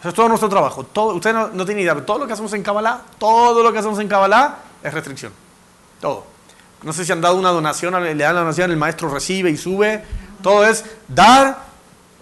[0.00, 0.82] Eso es todo nuestro trabajo.
[0.82, 3.72] Todo, usted no, no tiene idea, pero todo lo que hacemos en Kabbalah, todo lo
[3.72, 5.32] que hacemos en Kabbalah es restricción.
[6.00, 6.26] Todo.
[6.82, 9.56] No sé si han dado una donación, le dan la donación, el maestro recibe y
[9.56, 10.02] sube.
[10.42, 11.69] Todo es dar,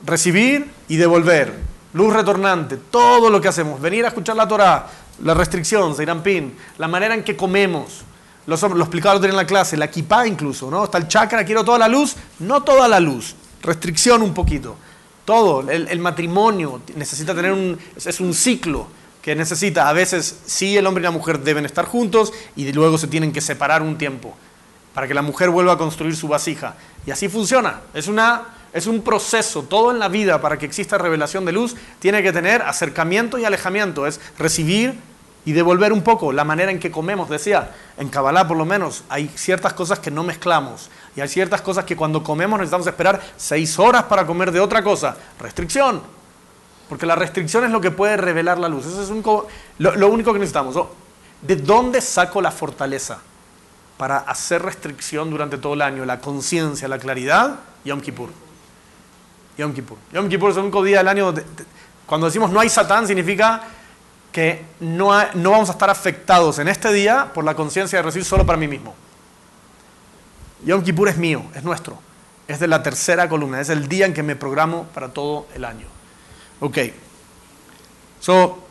[0.05, 1.55] recibir y devolver.
[1.95, 3.81] Luz retornante, todo lo que hacemos.
[3.81, 4.87] Venir a escuchar la Torah,
[5.23, 8.03] la restricción, Pin, la manera en que comemos.
[8.47, 10.85] Lo, lo explicaba la clase, la kipá incluso, ¿no?
[10.85, 14.77] Está el chakra, quiero toda la luz, no toda la luz, restricción un poquito.
[15.25, 18.87] Todo, el, el matrimonio necesita tener un, es un ciclo
[19.21, 22.97] que necesita, a veces sí el hombre y la mujer deben estar juntos y luego
[22.97, 24.35] se tienen que separar un tiempo
[24.95, 26.75] para que la mujer vuelva a construir su vasija.
[27.07, 27.83] Y así funciona.
[27.95, 28.43] Es, una,
[28.73, 29.63] es un proceso.
[29.63, 33.45] Todo en la vida, para que exista revelación de luz, tiene que tener acercamiento y
[33.45, 34.07] alejamiento.
[34.07, 34.99] Es recibir
[35.45, 37.29] y devolver un poco la manera en que comemos.
[37.29, 40.91] Decía, en Kabbalah por lo menos hay ciertas cosas que no mezclamos.
[41.17, 44.83] Y hay ciertas cosas que cuando comemos necesitamos esperar seis horas para comer de otra
[44.83, 45.17] cosa.
[45.41, 46.03] Restricción.
[46.89, 48.87] Porque la restricción es lo que puede revelar la luz.
[48.87, 49.11] Eso es
[49.79, 50.77] lo, único que necesitamos.
[51.43, 53.21] ¿De dónde saco la fortaleza?
[53.99, 58.31] para hacer restricción durante todo el año, la conciencia, la claridad, Yom Kippur.
[59.59, 59.99] Yom Kippur.
[60.13, 61.35] Yom Kippur es el único día del año,
[62.07, 63.63] cuando decimos no hay Satán, significa
[64.33, 68.25] que no, no vamos a estar afectados en este día por la conciencia de recibir
[68.25, 68.95] solo para mí mismo.
[70.65, 71.99] Yom Kippur es mío, es nuestro.
[72.47, 75.65] Es de la tercera columna, es el día en que me programo para todo el
[75.65, 75.87] año.
[76.61, 76.79] Ok.
[78.21, 78.69] So,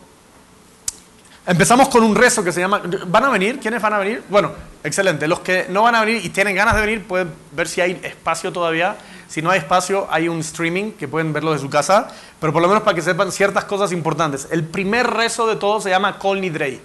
[1.48, 2.82] Empezamos con un rezo que se llama...
[3.08, 3.58] ¿Van a venir?
[3.58, 4.22] ¿Quiénes van a venir?
[4.28, 4.52] Bueno,
[4.84, 5.30] excelente.
[5.30, 8.02] Los que no van a venir y tienen ganas de venir pueden ver si hay
[8.04, 8.98] espacio todavía.
[9.28, 12.08] Si no hay espacio, hay un streaming que pueden verlo de su casa.
[12.40, 14.48] Pero por lo menos para que sepan ciertas cosas importantes.
[14.52, 16.82] El primer rezo de todo se llama Kol Nidrei.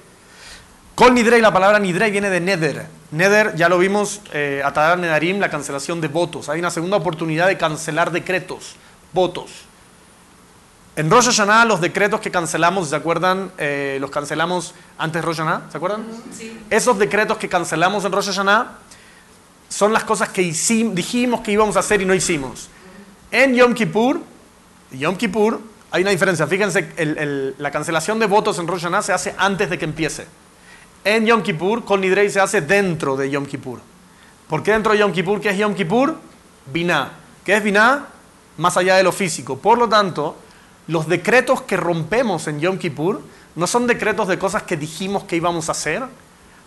[0.94, 2.86] Kol Nidrei, la palabra Nidrei viene de Neder.
[3.12, 6.48] Neder, ya lo vimos, eh, Atadar Nedarim, la cancelación de votos.
[6.48, 8.76] Hay una segunda oportunidad de cancelar decretos,
[9.12, 9.50] votos.
[10.94, 13.50] En Rosh Hashanah, los decretos que cancelamos, ¿se acuerdan?
[13.56, 16.04] Eh, los cancelamos antes de Rosh Hashanah, ¿se acuerdan?
[16.36, 16.60] Sí.
[16.68, 18.78] Esos decretos que cancelamos en Rosh Hashanah
[19.72, 22.68] son las cosas que dijimos que íbamos a hacer y no hicimos.
[23.30, 24.20] En Yom Kippur,
[24.90, 26.46] Yom Kippur, hay una diferencia.
[26.46, 30.26] Fíjense, la cancelación de votos en Rosh Hashanah se hace antes de que empiece.
[31.02, 33.80] En Yom Kippur, con Nidrei se hace dentro de Yom Kippur.
[34.46, 35.40] ¿Por qué dentro de Yom Kippur?
[35.40, 36.16] ¿Qué es Yom Kippur?
[36.70, 37.12] Binah.
[37.42, 38.08] ¿Qué es Binah?
[38.58, 39.56] Más allá de lo físico.
[39.56, 40.36] Por lo tanto,
[40.86, 43.22] los decretos que rompemos en Yom Kippur
[43.54, 46.02] no son decretos de cosas que dijimos que íbamos a hacer,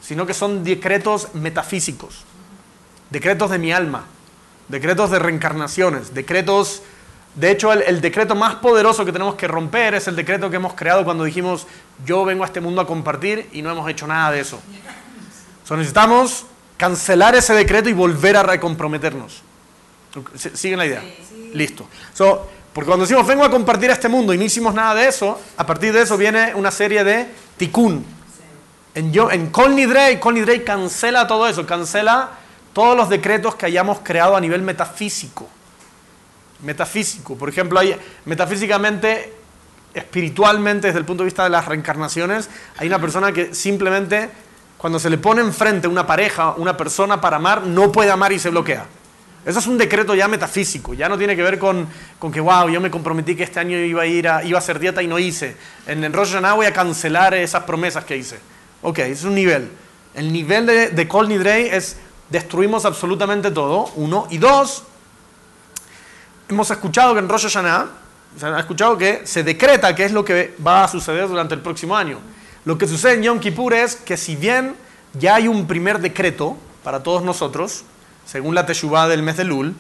[0.02, 2.24] sino que son decretos metafísicos,
[3.16, 4.04] decretos de mi alma,
[4.68, 6.82] decretos de reencarnaciones, decretos
[7.36, 10.74] De hecho, el, decreto más poderoso que tenemos que romper es el decreto que hemos
[10.74, 11.66] creado cuando dijimos,
[12.06, 14.60] yo vengo a este mundo a compartir y no hemos hecho nada de eso.
[15.70, 16.46] necesitamos
[16.76, 19.42] cancelar ese decreto y volver a recomprometernos.
[20.54, 21.04] ¿Siguen la idea?
[21.54, 21.88] Listo.
[22.74, 25.40] porque cuando decimos vengo a compartir a este mundo y no hicimos nada de eso,
[25.56, 28.06] a partir de eso viene una serie de tikkun.
[28.94, 30.20] En, yo, en Kol Nidrei,
[30.66, 32.45] cancela todo eso, cancela
[32.76, 35.50] todos los decretos que hayamos creado a nivel metafísico
[36.66, 37.36] metafísico.
[37.38, 37.80] Por ejemplo,
[38.26, 39.34] metafísicamente,
[39.94, 44.30] espiritualmente, desde el punto de vista de las reencarnaciones, hay una persona que simplemente,
[44.78, 48.40] cuando se le pone enfrente una pareja, una persona para amar, no puede amar y
[48.40, 48.86] se bloquea.
[49.46, 52.68] Eso es un decreto ya metafísico, ya no tiene que ver con, con que, wow,
[52.68, 55.08] yo me comprometí que este año iba a ir a, iba a hacer dieta y
[55.08, 55.56] no hice.
[55.86, 58.40] En el Rosh Hashanah voy a cancelar esas promesas que hice.
[58.82, 59.70] Ok, es un nivel.
[60.16, 61.98] El nivel de, de es
[62.30, 64.28] destruimos absolutamente todo, uno.
[64.30, 64.84] Y dos,
[66.50, 67.88] hemos escuchado que en Rosh Hashanah,
[68.38, 71.62] se ha escuchado que se decreta qué es lo que va a suceder durante el
[71.62, 72.20] próximo año.
[72.66, 74.76] Lo que sucede en Yom Kippur es que si bien
[75.14, 77.84] ya hay un primer decreto para todos nosotros,
[78.26, 79.76] según la Teshuvah del mes de Lul,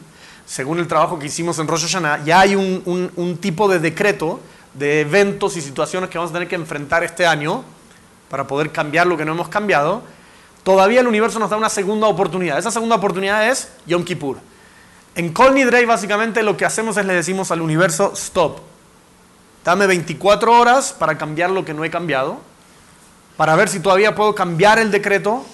[0.46, 4.40] según el trabajo que hicimos en Rosh Hashanah, ya hay un, un tipo de decreto
[4.76, 7.64] de eventos y situaciones que vamos a tener que enfrentar este año
[8.30, 10.04] para poder cambiar lo que no hemos cambiado.
[10.66, 12.58] Todavía el universo nos da una segunda oportunidad.
[12.58, 14.40] Esa segunda oportunidad es Yom Kippur.
[15.14, 18.62] En Kol Nidrei básicamente lo que hacemos es le decimos al universo stop.
[19.64, 22.40] Dame 24 horas para cambiar lo que no he cambiado,
[23.38, 25.46] para ver si todavía puedo cambiar el decreto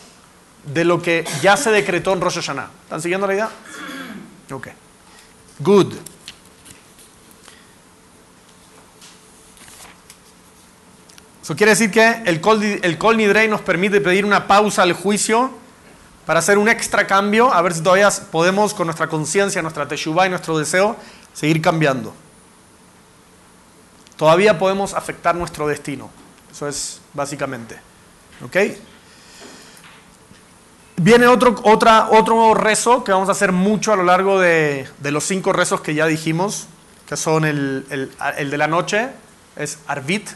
[0.63, 2.69] de lo que ya se decretó en Rosh Hashanah.
[2.83, 3.49] ¿Están siguiendo la idea?
[4.49, 4.69] Ok.
[5.59, 5.93] Good.
[11.51, 14.93] Eso quiere decir que el Kol, el Kol Nidrei nos permite pedir una pausa al
[14.93, 15.51] juicio
[16.25, 20.27] para hacer un extra cambio, a ver si todavía podemos con nuestra conciencia, nuestra teshuvah
[20.27, 20.95] y nuestro deseo
[21.33, 22.13] seguir cambiando.
[24.15, 26.09] Todavía podemos afectar nuestro destino.
[26.49, 27.75] Eso es básicamente.
[28.45, 28.55] ¿Ok?
[30.95, 35.25] Viene otro, otra, otro rezo que vamos a hacer mucho a lo largo de, los
[35.25, 36.67] cinco rezos que ya dijimos,
[37.09, 39.09] que son el, el de la noche,
[39.57, 40.29] es Arvit,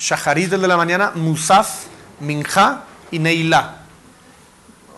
[0.00, 1.84] Shaharit el de la mañana, Musaf,
[2.20, 3.82] Minja y Neilá.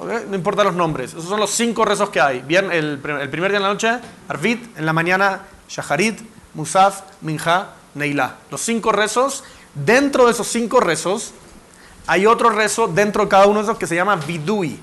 [0.00, 1.10] No importa los nombres.
[1.10, 2.40] Esos son los cinco rezos que hay.
[2.42, 3.98] Bien, el, primer día en la noche,
[4.28, 6.20] Arvit, en la mañana, Shaharit,
[6.54, 8.36] Musaf, Minja, Neilá.
[8.50, 9.42] Los cinco rezos.
[9.74, 11.32] Dentro de esos cinco rezos,
[12.06, 14.78] hay otro rezo dentro de cada uno de esos que se llama Vidui.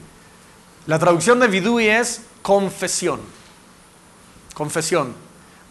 [0.86, 3.22] La traducción de Vidui es confesión.
[4.54, 5.14] Confesión.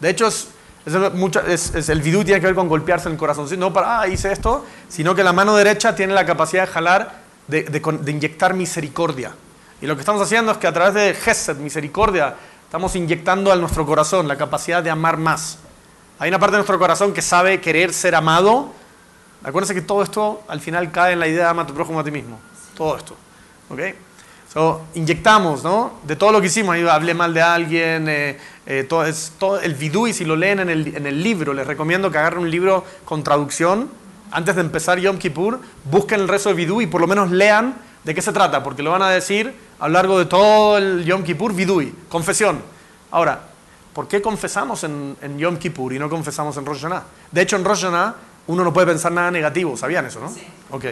[0.00, 0.48] De hecho, es,
[0.94, 3.48] el Vidui tiene que ver con golpearse el corazón.
[3.58, 7.22] No para, ah, hice esto, sino que la mano derecha tiene la capacidad de jalar
[7.46, 9.32] de, inyectar misericordia.
[9.80, 12.34] Y lo que estamos haciendo es que a través de Gesed, misericordia,
[12.64, 15.58] estamos inyectando a nuestro corazón la capacidad de amar más.
[16.18, 18.72] Hay una parte de nuestro corazón que sabe querer ser amado.
[19.44, 22.00] Acuérdense que todo esto al final cae en la idea de ama a tu prójimo
[22.00, 22.40] a ti mismo.
[22.76, 23.16] Todo esto.
[23.70, 23.80] ¿Ok?
[24.52, 25.92] So, inyectamos, ¿no?
[26.04, 29.60] De todo lo que hicimos, ahí hablé mal de alguien, eh, eh, todo, es, todo
[29.60, 32.40] el vidú, y si lo leen en el, en el libro, les recomiendo que agarren
[32.40, 33.90] un libro con traducción
[34.30, 37.74] antes de empezar Yom Kippur, busquen el rezo de Vidui y por lo menos lean
[38.04, 41.04] de qué se trata, porque lo van a decir a lo largo de todo el
[41.04, 42.60] Yom Kippur, Vidui, confesión.
[43.10, 43.40] Ahora,
[43.92, 47.04] ¿por qué confesamos en, Yom Kippur y no confesamos en Rosh Hashanah?
[47.32, 48.14] De hecho, en Rosh Hashanah
[48.48, 50.30] uno no puede pensar nada negativo, ¿sabían eso, no?
[50.30, 50.46] Sí.
[50.70, 50.84] Ok.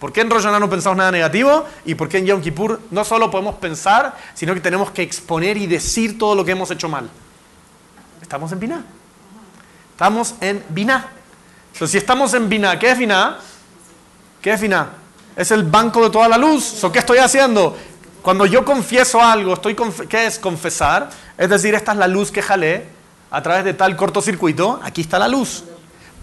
[0.00, 1.66] ¿Por qué en Rosh Hashanah no pensamos nada negativo?
[1.84, 5.58] ¿Y por qué en Yom Kippur no solo podemos pensar, sino que tenemos que exponer
[5.58, 7.08] y decir todo lo que hemos hecho mal?
[8.22, 8.82] Estamos en Binah.
[9.92, 11.06] Estamos en Binah.
[11.74, 13.38] Entonces, si estamos en Binah, ¿qué es Binah?
[14.40, 14.88] ¿Qué es Binah?
[15.36, 16.80] Es el banco de toda la luz.
[16.90, 17.76] ¿Qué estoy haciendo?
[18.22, 19.76] Cuando yo confieso algo, estoy
[20.08, 21.10] ¿qué es confesar?
[21.36, 22.86] Es decir, esta es la luz que jalé
[23.30, 24.80] a través de tal cortocircuito.
[24.82, 25.64] Aquí está la luz.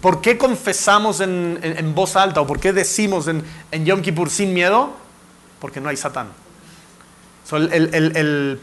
[0.01, 3.43] ¿Por qué confesamos en, voz alta o por qué decimos en,
[3.85, 4.93] Yom Kippur sin miedo?
[5.59, 6.27] Porque no hay Satán.
[7.51, 8.59] el,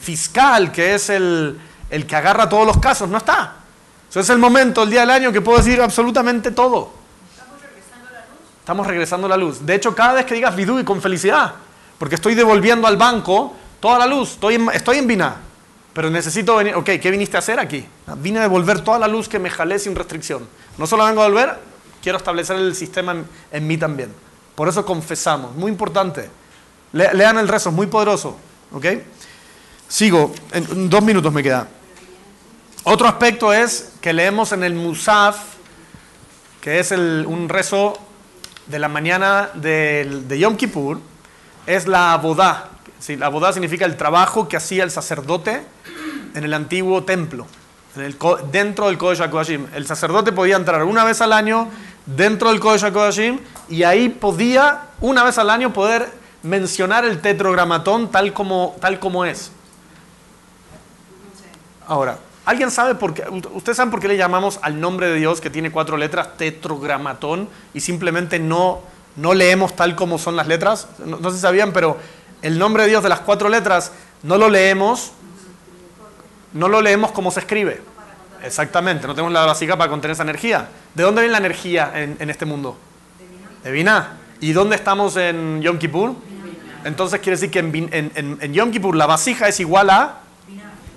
[0.00, 1.58] fiscal, que es el,
[1.90, 3.56] que agarra todos los casos, no está.
[4.08, 6.92] Eso es el momento, el día del año que puedo decir absolutamente todo.
[7.30, 9.66] Estamos regresando regresando la luz.
[9.66, 11.52] De hecho, cada vez que digas vidú y con felicidad,
[11.98, 15.06] porque estoy devolviendo al banco toda la luz, estoy en, estoy en
[15.98, 17.84] pero necesito venir, ok, ¿qué viniste a hacer aquí?
[18.18, 20.48] Vine a devolver toda la luz que me jalé sin restricción.
[20.76, 21.58] No solo vengo a devolver,
[22.00, 23.16] quiero establecer el sistema
[23.50, 24.14] en, mí también.
[24.54, 26.30] Por eso confesamos, muy importante.
[26.92, 28.36] lean el rezo, es muy poderoso.
[28.70, 28.86] ¿ok?
[29.88, 31.66] Sigo, en dos minutos me queda.
[32.84, 35.40] Otro aspecto es que leemos en el Musaf,
[36.60, 37.98] que es un rezo
[38.68, 41.00] de la mañana de, Yom Kippur,
[41.66, 42.70] es la abodá.
[43.08, 45.76] la abodá significa el trabajo que hacía el sacerdote
[46.34, 47.46] en el antiguo templo.
[47.96, 48.16] en el
[48.52, 49.66] dentro del Kodesh HaKodashim.
[49.74, 51.68] El sacerdote podía entrar una vez al año
[52.06, 56.10] dentro del Kodesh HaKodashim y ahí podía, una vez al año, poder
[56.42, 59.50] mencionar el tetrogramatón tal como, tal como es.
[61.86, 63.24] Ahora, ¿alguien sabe por qué?
[63.52, 67.48] ¿Ustedes saben por qué le llamamos al nombre de Dios que tiene cuatro letras tetrogramatón
[67.74, 68.80] y simplemente no,
[69.16, 70.88] no leemos tal como son las letras?
[71.04, 71.96] No, no sé si sabían, pero
[72.42, 75.12] el nombre de Dios de las cuatro letras no lo leemos,
[76.52, 77.80] no lo leemos como se escribe.
[78.42, 80.68] Exactamente, no tenemos la vasija para contener esa energía.
[80.94, 82.76] ¿De dónde viene la energía en, en este mundo?
[83.64, 84.16] De Binah.
[84.40, 86.14] ¿Y dónde estamos en Yom Kippur?
[86.84, 90.20] Entonces quiere decir que en, en- Yom Kippur la vasija es igual a...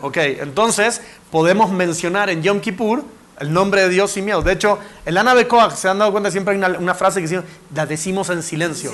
[0.02, 3.04] Ok, entonces podemos mencionar en Yom Kippur
[3.40, 4.44] el nombre de Dios sin miedo.
[4.44, 7.20] De hecho, en la nave Koach se han dado cuenta siempre hay una, una frase
[7.22, 7.42] que dice,
[7.74, 8.92] la decimos en silencio.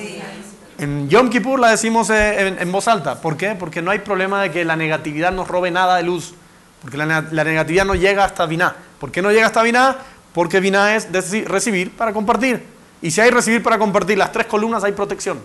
[0.77, 3.19] En Yom Kippur la decimos eh, en, en voz alta.
[3.21, 3.55] ¿Por qué?
[3.55, 6.33] Porque no hay problema de que la negatividad nos robe nada de luz.
[6.82, 8.75] Porque la, la negatividad no llega hasta Binah.
[8.99, 9.97] ¿Por qué no llega hasta Binah?
[10.34, 11.09] Porque Binah es
[11.45, 12.63] recibir para compartir.
[13.01, 15.39] Y si hay recibir para compartir las tres columnas, hay protección.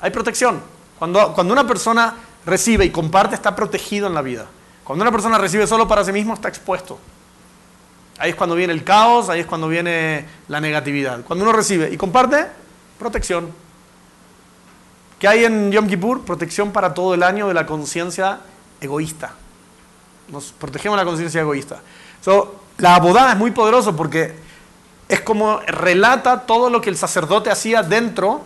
[0.00, 0.60] Hay protección.
[0.98, 2.14] Cuando, cuando una persona
[2.44, 4.46] recibe y comparte, está protegido en la vida.
[4.84, 6.98] Cuando una persona recibe solo para sí mismo, está expuesto.
[8.18, 11.20] Ahí es cuando viene el caos, ahí es cuando viene la negatividad.
[11.22, 12.46] Cuando uno recibe y comparte,
[12.98, 13.52] protección.
[15.18, 16.24] ¿Qué hay en Yom Kippur?
[16.24, 18.40] Protección para todo el año de la conciencia
[18.80, 19.32] egoísta.
[20.28, 21.80] Nos protegemos la conciencia egoísta.
[22.20, 24.34] So, la abodá es muy poderoso porque
[25.08, 28.42] es como relata todo lo que el sacerdote hacía dentro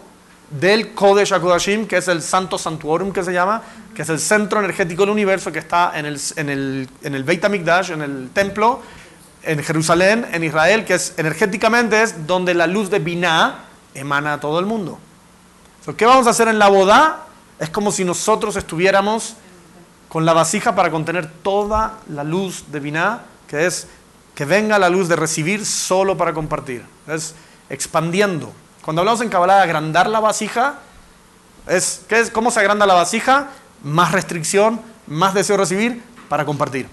[0.51, 3.63] del Kodesh HaKodashim, que es el Santo Santuorum que se llama,
[3.95, 7.25] que es el centro energético del universo que está en el, en el, en el
[7.25, 8.81] Beit HaMikdash, en el templo,
[9.43, 13.65] en Jerusalén, en Israel, que es energéticamente es donde la luz de Binah
[13.95, 14.99] emana a todo el mundo.
[15.85, 17.27] So, ¿Qué vamos a hacer en la boda?
[17.59, 19.35] Es como si nosotros estuviéramos
[20.13, 23.87] con la vasija para contener toda la luz de Binah, que es
[24.35, 26.85] que venga la luz de recibir solo para compartir.
[27.07, 27.35] Es
[27.71, 28.53] expandiendo.
[28.83, 30.75] Cuando hablamos en Kabbalah de agrandar la vasija,
[31.67, 33.53] es, ¿qué es, ¿cómo se agranda la vasija?
[33.85, 36.89] Más restricción, más deseo de recibir para compartir.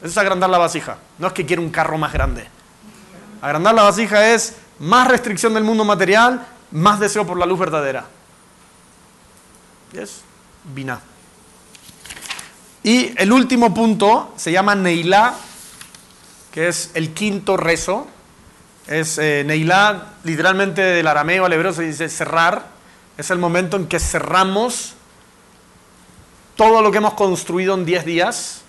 [0.00, 0.96] Eso es agrandar la vasija.
[1.18, 2.48] No es que quiera un carro más grande.
[3.42, 8.06] Agrandar la vasija es más restricción del mundo material, más deseo por la luz verdadera.
[9.92, 10.22] Es
[10.64, 11.15] Binah.
[12.86, 15.34] Y el último punto se llama Neilá,
[16.52, 18.06] que es el quinto rezo.
[18.86, 22.68] Es eh, Neilá, literalmente del arameo al hebreo se dice cerrar.
[23.18, 24.94] Es el momento en que cerramos
[26.54, 28.60] todo lo que hemos construido en 10 días,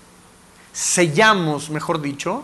[0.73, 2.43] sellamos, mejor dicho,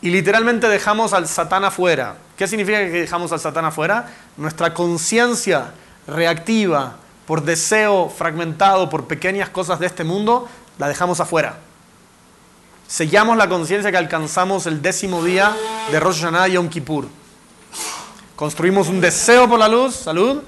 [0.00, 2.16] y literalmente dejamos al Satán afuera.
[2.38, 4.10] ¿Qué significa que dejamos al Satán afuera?
[4.38, 5.74] Nuestra conciencia
[6.06, 6.96] reactiva
[7.26, 10.48] por deseo fragmentado por pequeñas cosas de este mundo,
[10.78, 11.58] la dejamos afuera.
[12.86, 15.56] Sellamos la conciencia que alcanzamos el décimo día
[15.90, 17.08] de Rosh Hashanah y Yom Kippur.
[18.36, 20.42] Construimos un deseo por la luz, salud,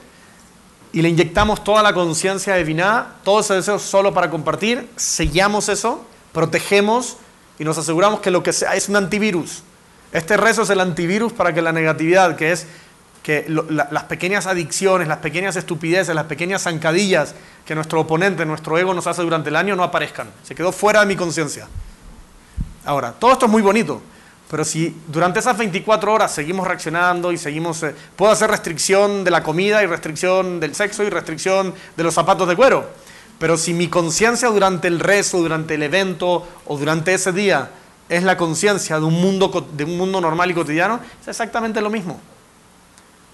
[0.92, 5.68] y le inyectamos toda la conciencia de Binah, todo ese deseo solo para compartir, sellamos
[5.68, 7.16] eso, protegemos
[7.58, 9.62] y nos aseguramos que lo que sea es un antivirus.
[10.12, 12.66] Este rezo es el antivirus para que la negatividad, que es
[13.26, 18.94] que las pequeñas adicciones, las pequeñas estupideces, las pequeñas zancadillas que nuestro oponente, nuestro ego
[18.94, 20.28] nos hace durante el año no aparezcan.
[20.44, 21.66] Se quedó fuera de mi conciencia.
[22.84, 24.00] Ahora, todo esto es muy bonito,
[24.48, 27.82] pero si durante esas 24 horas seguimos reaccionando y seguimos...
[27.82, 32.14] eh, puedo hacer restricción de la comida y restricción del sexo y restricción de los
[32.14, 32.88] zapatos de cuero,
[33.40, 37.70] pero si mi conciencia durante el rezo, durante el evento o durante ese día
[38.08, 42.20] es la conciencia de, de un mundo normal y cotidiano, es exactamente lo mismo.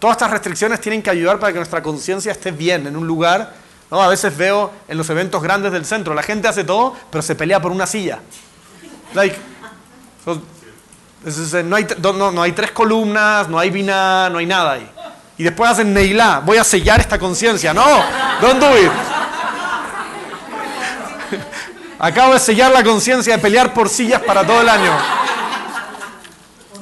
[0.02, 3.54] Todas estas restricciones tienen que ayudar para que nuestra conciencia esté bien en un lugar.
[3.88, 4.02] ¿no?
[4.02, 7.36] A veces veo en los eventos grandes del centro, la gente hace todo, pero se
[7.36, 8.18] pelea por una silla.
[9.14, 9.38] Like,
[10.24, 10.42] so-
[11.62, 14.90] no, hay, no, no hay tres columnas, no hay vina, no hay nada ahí.
[15.38, 17.72] Y después hacen Neilá, voy a sellar esta conciencia.
[17.72, 17.86] No,
[18.40, 18.90] don't do it.
[22.00, 24.90] Acabo de sellar la conciencia de pelear por sillas para todo el año.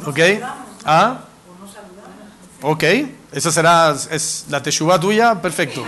[0.06, 0.18] ¿Ok?
[0.86, 1.18] ¿Ah?
[2.62, 2.84] Ok,
[3.32, 5.82] esa será es la teshuva tuya, perfecto.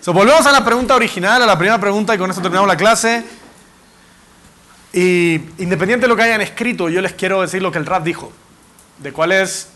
[0.00, 2.76] So, volvemos a la pregunta original, a la primera pregunta y con esto terminamos la
[2.76, 3.24] clase.
[4.92, 8.04] Y independiente de lo que hayan escrito, yo les quiero decir lo que el rap
[8.04, 8.30] dijo,
[8.98, 9.68] de cuál es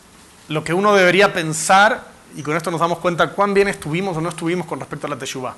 [0.47, 2.05] lo que uno debería pensar
[2.37, 5.11] y con esto nos damos cuenta cuán bien estuvimos o no estuvimos con respecto a
[5.11, 5.57] la teshuva.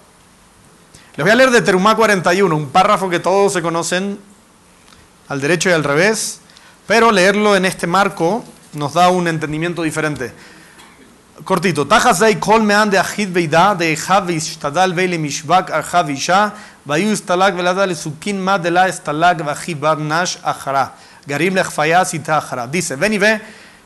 [1.17, 4.19] Les voy a leer de Terumá 41, un párrafo que todos se conocen
[5.29, 6.41] al derecho y al revés,
[6.87, 8.43] pero leerlo en este marco
[8.73, 10.33] nos da un entendimiento diferente.
[11.45, 11.87] cortito.
[11.87, 16.53] Tajasei kol mean de achid veida de echav ishtadal veile mishvak archav isha
[16.87, 20.93] vayu istalag velada le sukin ma de la istalag vachibad nash achara.
[21.27, 22.67] Garim lechfaya sita achara.
[22.67, 23.41] Dice, ven y ve,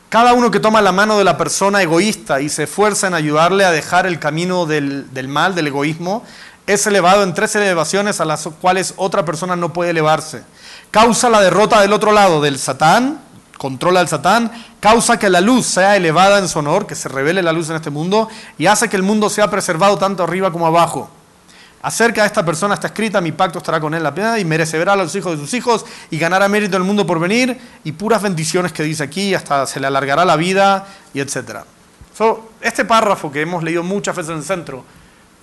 [0.09, 3.65] cada uno que toma la mano de la persona egoísta y se esfuerza en ayudarle
[3.65, 6.23] a dejar el camino del, del mal, del egoísmo,
[6.65, 10.43] es elevado en tres elevaciones a las cuales otra persona no puede elevarse.
[10.91, 13.21] Causa la derrota del otro lado, del Satán,
[13.57, 17.41] controla al Satán, causa que la luz sea elevada en su honor, que se revele
[17.41, 20.67] la luz en este mundo, y hace que el mundo sea preservado tanto arriba como
[20.67, 21.09] abajo.
[21.81, 24.93] Acerca de esta persona está escrita, mi pacto estará con él la pena y merecerá
[24.93, 28.21] a los hijos de sus hijos y ganará mérito el mundo por venir y puras
[28.21, 31.59] bendiciones que dice aquí, hasta se le alargará la vida y etc.
[32.61, 34.83] este párrafo que hemos leído muchas veces en el centro,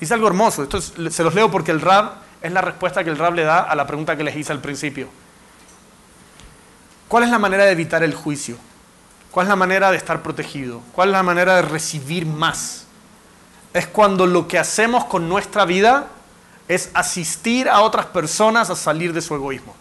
[0.01, 0.65] dice algo hermoso.
[0.65, 3.61] Esto se los leo porque el Rab es la respuesta que el Rab le da
[3.61, 5.09] a la pregunta que les hice al principio.
[7.15, 8.57] ¿Cuál es la manera de evitar el juicio?
[9.31, 10.81] ¿Cuál es la manera de estar protegido?
[10.91, 12.87] ¿Cuál es la manera de recibir más?
[13.73, 16.09] Es cuando lo que hacemos con nuestra vida
[16.67, 19.77] es asistir a otras personas a salir de su egoísmo.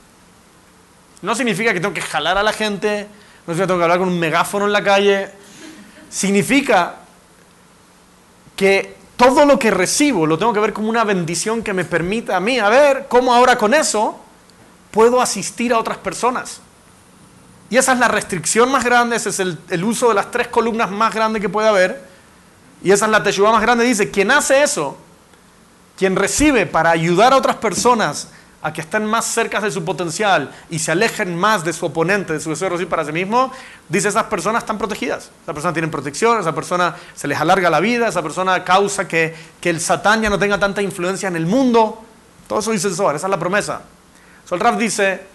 [1.24, 3.08] No significa que tengo que jalar a la gente,
[3.48, 5.32] no significa que tengo que hablar con un megáfono en la calle.
[6.12, 6.98] Significa
[8.56, 12.38] que todo lo que recibo lo tengo que ver como una bendición que me permita
[12.38, 14.20] a mí, a ver cómo ahora con eso
[14.92, 16.62] puedo asistir a otras personas.
[17.74, 20.92] Y esa es la restricción más grande, ese es el, uso de las tres columnas
[20.92, 22.04] más grandes que puede haber.
[22.84, 23.84] Y esa es la teshuva más grande.
[23.84, 24.96] Dice, quien hace eso,
[25.98, 28.28] quien recibe para ayudar a otras personas
[28.62, 32.34] a que estén más cerca de su potencial y se alejen más de su oponente,
[32.34, 33.52] de su deseo de recibir para sí mismo,
[33.90, 35.32] dice esas personas están protegidas.
[35.42, 39.36] Esa persona tiene protección, esa persona se les alarga la vida, esa persona causa que,
[39.60, 42.06] que el satán ya no tenga tanta influencia en el mundo.
[42.48, 43.82] Todo eso dice el Zohar, esa es la promesa.
[44.46, 45.33] So, el Raf dice,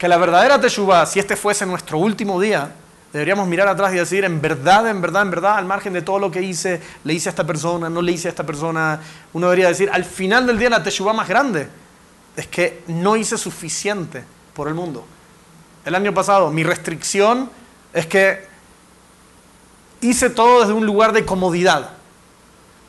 [0.00, 2.72] que la verdadera Teshuvah, si este fuese nuestro último día,
[3.12, 6.18] deberíamos mirar atrás y decir, en verdad, en verdad, en verdad, al margen de todo
[6.18, 8.98] lo que hice, le hice a esta persona, no le hice a esta persona,
[9.34, 11.68] uno debería decir, al final del día la Teshuvah más grande
[12.34, 14.24] es que no hice suficiente
[14.54, 15.04] por el mundo.
[15.84, 17.50] El año pasado mi restricción
[17.92, 18.46] es que
[20.00, 21.90] hice todo desde un lugar de comodidad.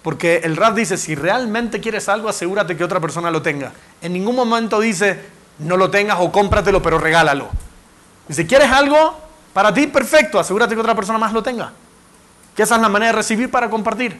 [0.01, 3.74] Porque el rap dice, si realmente quieres algo, asegúrate que otra persona lo tenga.
[4.01, 7.49] En ningún momento dice, no lo tengas o cómpratelo, pero regálalo.
[8.28, 9.18] Y si quieres algo
[9.53, 11.72] para ti, perfecto, asegúrate que otra persona más lo tenga.
[12.55, 14.20] Que esa es la manera de recibir para compartir.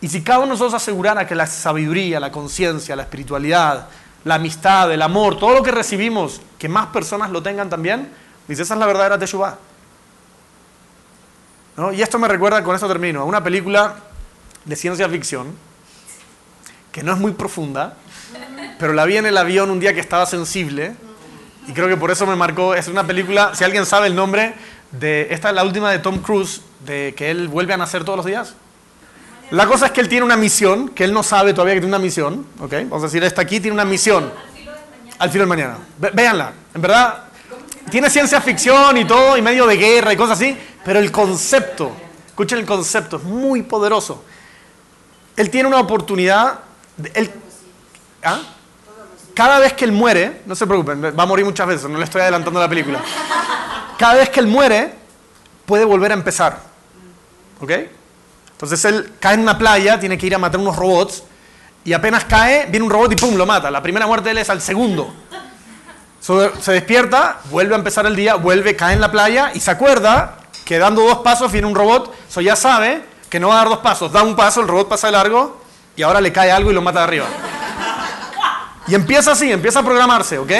[0.00, 3.88] Y si cada uno de nosotros asegurara que la sabiduría, la conciencia, la espiritualidad,
[4.24, 8.10] la amistad, el amor, todo lo que recibimos, que más personas lo tengan también,
[8.48, 9.56] dice, esa es la verdadera Teshuvah.
[11.92, 13.96] Y esto me recuerda, con esto termino, a una película
[14.64, 15.54] de ciencia ficción,
[16.92, 17.96] que no es muy profunda,
[18.80, 20.94] pero la vi en el avión un día que estaba sensible
[21.68, 22.74] y creo que por eso me marcó.
[22.74, 24.54] Es una película, si alguien sabe el nombre,
[24.90, 28.16] de esta es la última de Tom Cruise, de que él vuelve a nacer todos
[28.16, 28.54] los días.
[29.50, 31.94] La cosa es que él tiene una misión, que él no sabe todavía que tiene
[31.94, 32.72] una misión, ¿ok?
[32.84, 34.32] Vamos a decir, esta aquí tiene una misión.
[35.18, 35.76] Al filo del mañana.
[35.98, 37.24] Véanla, en verdad,
[37.90, 41.92] tiene ciencia ficción y todo, y medio de guerra y cosas así, pero el concepto,
[42.26, 44.24] escuchen el concepto, es muy poderoso.
[45.36, 46.60] Él tiene una oportunidad,
[48.22, 48.40] ¿ah?
[49.34, 52.04] Cada vez que él muere, no se preocupen, va a morir muchas veces, no le
[52.04, 53.00] estoy adelantando la película.
[53.98, 54.94] Cada vez que él muere,
[55.66, 56.58] puede volver a empezar.
[57.60, 57.70] ¿Ok?
[58.52, 61.22] Entonces él cae en una playa, tiene que ir a matar unos robots,
[61.84, 63.34] y apenas cae, viene un robot y ¡pum!
[63.36, 63.70] lo mata.
[63.70, 65.12] La primera muerte de él es al segundo.
[66.20, 70.36] se despierta, vuelve a empezar el día, vuelve, cae en la playa y se acuerda
[70.64, 73.68] que dando dos pasos viene un robot, eso ya sabe que no va a dar
[73.68, 75.60] dos pasos, da un paso, el robot pasa de largo
[75.96, 77.26] y ahora le cae algo y lo mata de arriba.
[78.90, 80.50] Y empieza así, empieza a programarse, ¿ok?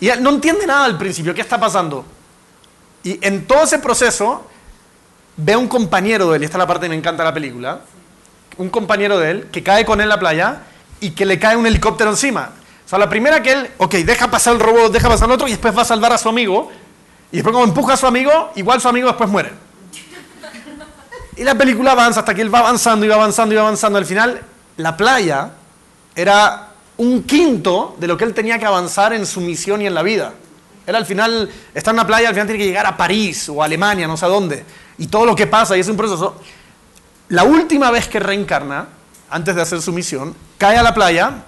[0.00, 2.02] Y no entiende nada al principio, ¿qué está pasando?
[3.02, 4.48] Y en todo ese proceso
[5.36, 7.28] ve a un compañero de él, y esta es la parte que me encanta de
[7.28, 7.80] la película,
[8.56, 10.62] un compañero de él que cae con él en la playa
[10.98, 12.52] y que le cae un helicóptero encima.
[12.86, 15.46] O sea, la primera que él, ok, deja pasar el robot, deja pasar el otro
[15.46, 16.72] y después va a salvar a su amigo.
[17.30, 19.52] Y después como empuja a su amigo, igual su amigo después muere.
[21.36, 23.98] Y la película avanza hasta que él va avanzando y va avanzando y va avanzando.
[23.98, 24.40] Al final,
[24.78, 25.50] la playa
[26.14, 29.94] era un quinto de lo que él tenía que avanzar en su misión y en
[29.94, 30.34] la vida.
[30.86, 33.62] Él al final está en una playa, al final tiene que llegar a París o
[33.62, 34.64] Alemania, no sé a dónde.
[34.98, 36.40] Y todo lo que pasa, y es un proceso.
[37.28, 38.88] La última vez que reencarna,
[39.28, 41.44] antes de hacer su misión, cae a la playa,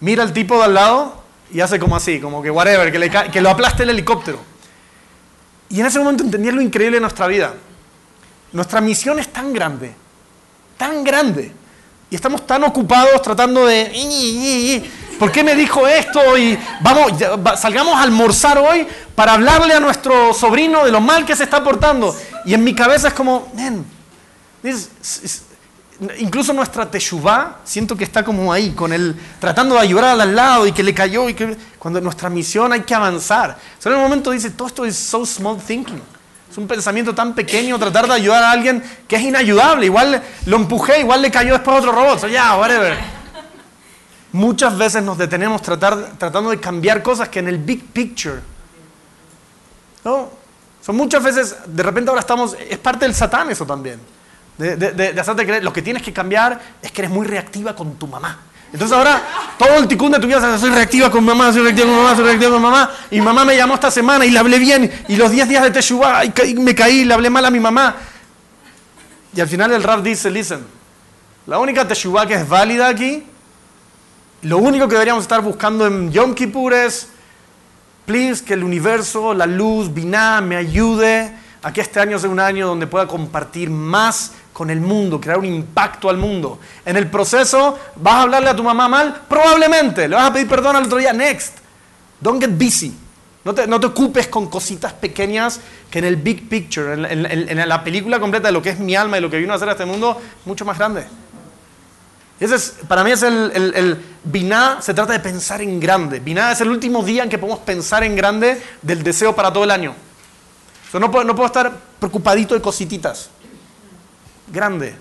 [0.00, 1.22] mira al tipo de al lado
[1.52, 4.40] y hace como así, como que whatever, que, que lo aplaste el helicóptero.
[5.68, 7.54] Y en ese momento entendía lo increíble de nuestra vida.
[8.52, 9.94] Nuestra misión es tan grande,
[10.76, 11.52] tan grande,
[12.10, 14.90] y estamos tan ocupados tratando de...
[15.18, 16.36] ¿Por qué me dijo esto?
[16.38, 17.12] Y vamos,
[17.58, 21.62] salgamos a almorzar hoy para hablarle a nuestro sobrino de lo mal que se está
[21.62, 22.16] portando.
[22.46, 23.52] Y en mi cabeza es como,
[26.18, 30.66] incluso nuestra teshuvá, siento que está como ahí, con él, tratando de ayudar al lado
[30.66, 33.58] y que le cayó, y que, cuando nuestra misión hay que avanzar.
[33.78, 36.00] Solo en un momento dice, todo esto es so small thinking.
[36.50, 39.86] Es un pensamiento tan pequeño tratar de ayudar a alguien que es inayudable.
[39.86, 42.28] Igual lo empujé, igual le cayó después otro robot.
[42.28, 42.98] ya, whatever.
[44.32, 48.40] Muchas veces nos detenemos tratando de cambiar cosas que en el big picture.
[50.04, 50.30] ¿no?
[50.82, 54.00] Son muchas veces, de repente ahora estamos, es parte del satán eso también
[54.60, 57.94] de, de, hacerte creer, lo que tienes que cambiar es que eres muy reactiva con
[57.96, 58.38] tu mamá.
[58.72, 59.22] Entonces ahora
[59.58, 62.24] todo el ticún de tu vida soy reactiva con mamá, soy reactiva con mamá, soy
[62.24, 62.90] reactiva con mamá.
[63.10, 64.90] Y mamá me llamó esta semana y le hablé bien.
[65.08, 66.22] Y los 10 días de Teshuvah
[66.56, 67.96] me caí, le hablé mal a mi mamá.
[69.34, 70.64] Y al final el rap dice, listen,
[71.46, 73.24] la única Teshuvah que es válida aquí,
[74.42, 77.08] lo único que deberíamos estar buscando en Yom Kippur es,
[78.06, 82.40] please, que el universo, la luz, Binah, me ayude a que este año sea un
[82.40, 86.60] año donde pueda compartir más con el mundo, crear un impacto al mundo.
[86.84, 89.22] En el proceso, ¿vas a hablarle a tu mamá mal?
[89.26, 90.06] Probablemente.
[90.06, 91.14] ¿Le vas a pedir perdón al otro día?
[91.14, 91.56] Next.
[92.20, 92.94] Don't get busy.
[93.42, 95.60] No te, no te ocupes con cositas pequeñas
[95.90, 99.16] que en el big picture, en, la película completa de lo que es mi alma
[99.16, 101.06] y lo que vino a hacer a este mundo, mucho más grande.
[102.38, 106.20] Ese es, para mí es el, el, el Biná, se trata de pensar en grande.
[106.20, 109.64] Biná es el último día en que podemos pensar en grande del deseo para todo
[109.64, 109.94] el año.
[110.92, 113.30] no, puedo, no puedo estar preocupadito de cosititas
[114.50, 114.96] grande.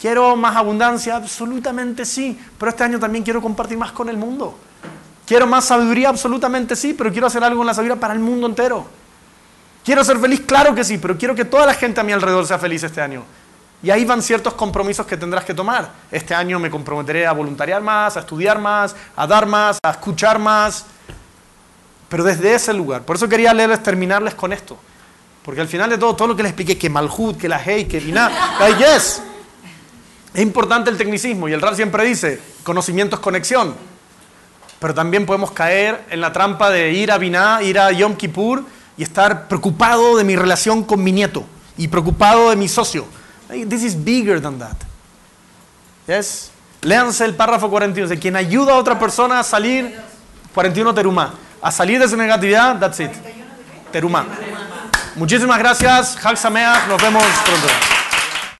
[0.00, 1.16] ¿Quiero más abundancia?
[1.16, 4.58] Absolutamente sí, pero este año también quiero compartir más con el mundo.
[5.26, 6.10] ¿Quiero más sabiduría?
[6.10, 8.86] Absolutamente sí, pero quiero hacer algo en la sabiduría para el mundo entero.
[9.84, 10.42] ¿Quiero ser feliz?
[10.46, 13.00] Claro que sí, pero quiero que toda la gente a mi alrededor sea feliz este
[13.00, 13.22] año.
[13.82, 15.90] Y ahí van ciertos compromisos que tendrás que tomar.
[16.10, 20.38] Este año me comprometeré a voluntariar más, a estudiar más, a dar más, a escuchar
[20.38, 20.86] más.
[22.08, 23.02] Pero desde ese lugar.
[23.02, 24.76] Por eso quería leerles, terminarles con esto.
[25.46, 27.84] Porque al final de todo, todo lo que les expliqué, que Malhut, que la Hei,
[27.86, 29.22] que Binah, yes.
[30.34, 33.76] Es importante el tecnicismo y el RAR siempre dice, conocimiento es conexión.
[34.80, 38.64] Pero también podemos caer en la trampa de ir a Binah, ir a Yom Kippur
[38.96, 41.44] y estar preocupado de mi relación con mi nieto
[41.78, 43.06] y preocupado de mi socio.
[43.48, 44.76] This is bigger than that.
[46.08, 46.50] Yes.
[46.82, 49.96] Léanse el párrafo 41, de quien ayuda a otra persona a salir,
[50.54, 53.12] 41 terumá, a salir de su negatividad, that's it.
[53.92, 54.26] Terumá.
[55.16, 56.16] Muchísimas gracias.
[56.22, 56.86] Hag Sameach.
[56.88, 57.95] Nos vemos pronto.